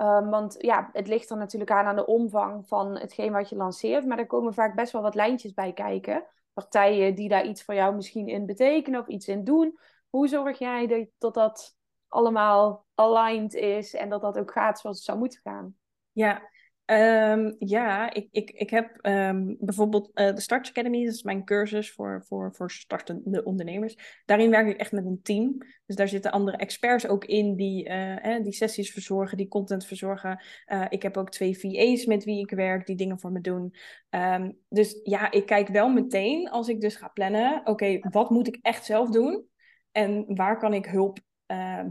[0.00, 3.56] Um, want ja, het ligt er natuurlijk aan aan de omvang van hetgeen wat je
[3.56, 4.06] lanceert.
[4.06, 6.26] Maar er komen vaak best wel wat lijntjes bij kijken.
[6.52, 9.78] Partijen die daar iets voor jou misschien in betekenen of iets in doen.
[10.08, 11.76] Hoe zorg jij dat dat
[12.08, 15.76] allemaal aligned is en dat dat ook gaat zoals het zou moeten gaan?
[16.12, 16.42] Ja,
[16.90, 21.44] Um, ja, ik, ik, ik heb um, bijvoorbeeld uh, de Start Academy, dat is mijn
[21.44, 24.22] cursus voor, voor, voor startende ondernemers.
[24.24, 25.56] Daarin werk ik echt met een team.
[25.86, 30.42] Dus daar zitten andere experts ook in die, uh, die sessies verzorgen, die content verzorgen.
[30.66, 33.74] Uh, ik heb ook twee VA's met wie ik werk, die dingen voor me doen.
[34.10, 38.46] Um, dus ja, ik kijk wel meteen als ik dus ga plannen, oké, wat moet
[38.46, 39.46] ik echt zelf doen?
[39.92, 41.18] En waar kan ik hulp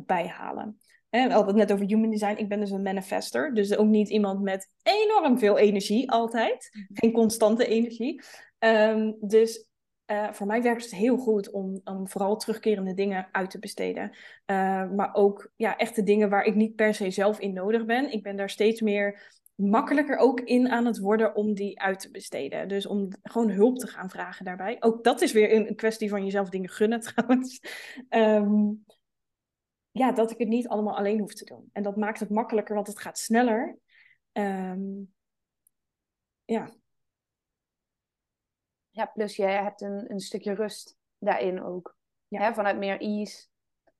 [0.06, 0.78] bij halen?
[1.10, 2.38] We hadden het net over human design.
[2.38, 3.54] Ik ben dus een manifester.
[3.54, 6.70] Dus ook niet iemand met enorm veel energie altijd.
[6.72, 6.86] Mhm.
[6.94, 8.22] Geen constante energie.
[8.60, 9.68] Um, dus
[10.12, 14.10] uh, voor mij werkt het heel goed om, om vooral terugkerende dingen uit te besteden.
[14.46, 18.12] Uh, maar ook ja, echte dingen waar ik niet per se zelf in nodig ben.
[18.12, 22.12] Ik ben daar steeds meer makkelijker ook in aan het worden om die uit te
[22.12, 22.68] besteden.
[22.68, 24.78] Dus om gewoon hulp te gaan vragen daarbij.
[24.80, 27.62] Ook dat is weer een, kwestie van jezelf dingen gunnen trouwens.
[28.10, 28.86] Um,
[29.98, 31.70] ja, dat ik het niet allemaal alleen hoef te doen.
[31.74, 33.78] En dat maakt het makkelijker, want het gaat sneller.
[34.32, 35.14] Um,
[36.46, 36.70] ja.
[38.90, 41.98] Ja, plus je hebt een, een stukje rust daarin ook.
[42.28, 42.42] Ja.
[42.42, 43.48] Hè, vanuit meer ease.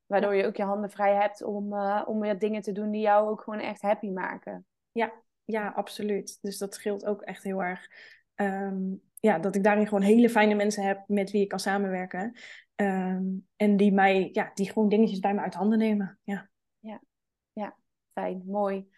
[0.06, 3.02] Waardoor je ook je handen vrij hebt om, uh, om weer dingen te doen die
[3.02, 4.66] jou ook gewoon echt happy maken.
[4.92, 5.14] Ja,
[5.46, 6.38] ja, absoluut.
[6.42, 7.88] Dus dat scheelt ook echt heel erg.
[8.36, 12.38] Um, ja, dat ik daarin gewoon hele fijne mensen heb met wie ik kan samenwerken.
[12.82, 16.20] Um, en die mij, ja, die gewoon dingetjes bij me uit handen nemen.
[16.24, 16.50] Ja,
[16.80, 17.02] ja,
[17.54, 17.78] ja
[18.14, 18.90] fijn, mooi.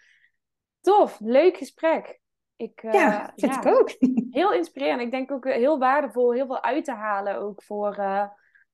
[0.81, 2.19] Tof, leuk gesprek.
[2.55, 3.89] Ik, uh, ja, vind ja, ik ook.
[4.39, 5.01] Heel inspirerend.
[5.01, 8.27] Ik denk ook heel waardevol, heel veel uit te halen ook voor, uh,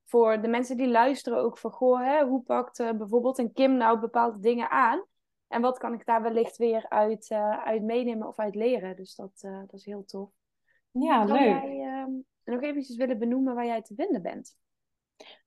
[0.05, 1.39] voor de mensen die luisteren.
[1.39, 5.05] Ook voor, goh, hè, hoe pakt uh, bijvoorbeeld een Kim nou bepaalde dingen aan?
[5.47, 7.31] En wat kan ik daar wellicht weer uit,
[7.63, 8.95] uit meenemen of uit leren?
[8.95, 10.29] Dus dat, dat is heel tof.
[10.91, 11.61] Ja, Zou leuk.
[11.61, 12.11] jij ehm,
[12.43, 14.57] nog eventjes willen benoemen waar jij te vinden bent?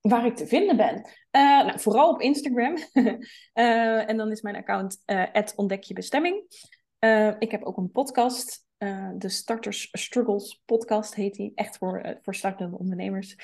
[0.00, 0.96] Waar ik te vinden ben?
[0.96, 2.76] Uh, nou, vooral op Instagram.
[2.92, 6.42] uh, en dan is mijn account uh, ontdekjebestemming.
[7.38, 8.66] ik heb ook een podcast.
[9.14, 11.52] de Starters Struggles podcast heet die.
[11.54, 13.36] Echt voor, voor startende ondernemers.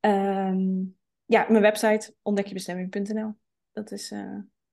[0.00, 3.34] Um, ja, mijn website ontdekjebestemming.nl.
[3.72, 4.14] Dat is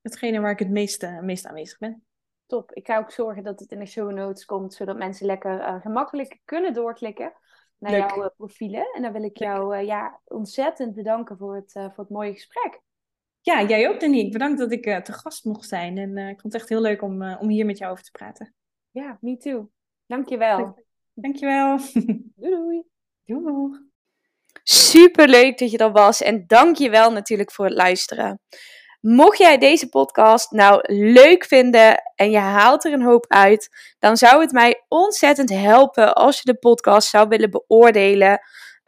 [0.01, 2.05] hetgene waar ik het meest, meest aanwezig ben.
[2.45, 2.73] Top.
[2.73, 6.39] Ik ga ook zorgen dat het in de show notes komt, zodat mensen lekker gemakkelijk
[6.45, 7.33] kunnen doorklikken
[7.77, 8.91] naar jouw eh, profielen.
[8.93, 12.33] En dan wil ik jou uh, ja, ontzettend bedanken voor het, uh, voor het mooie
[12.33, 12.81] gesprek.
[13.41, 14.31] Ja, jij ook, Danique.
[14.31, 15.97] Bedankt dat ik te gast mocht zijn.
[15.97, 18.55] En ik vond het echt heel leuk om, om hier met jou over te praten.
[18.91, 19.69] Ja, me too.
[20.05, 20.85] Dankjewel.
[21.13, 21.77] Dankjewel.
[22.35, 22.83] Doei doei.
[23.25, 23.89] Doei.
[24.63, 26.21] Super leuk dat je er was.
[26.21, 28.39] En dankjewel natuurlijk voor het luisteren.
[29.07, 34.17] Mocht jij deze podcast nou leuk vinden en je haalt er een hoop uit, dan
[34.17, 38.39] zou het mij ontzettend helpen als je de podcast zou willen beoordelen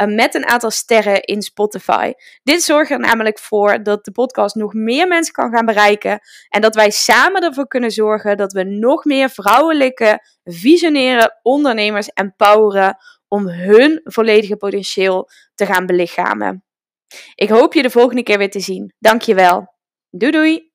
[0.01, 2.13] uh, met een aantal sterren in Spotify.
[2.43, 6.61] Dit zorgt er namelijk voor dat de podcast nog meer mensen kan gaan bereiken en
[6.61, 12.97] dat wij samen ervoor kunnen zorgen dat we nog meer vrouwelijke, visionaire ondernemers empoweren
[13.27, 16.63] om hun volledige potentieel te gaan belichamen.
[17.35, 18.93] Ik hoop je de volgende keer weer te zien.
[18.99, 19.75] Dankjewel.
[20.17, 20.66] Doei doei!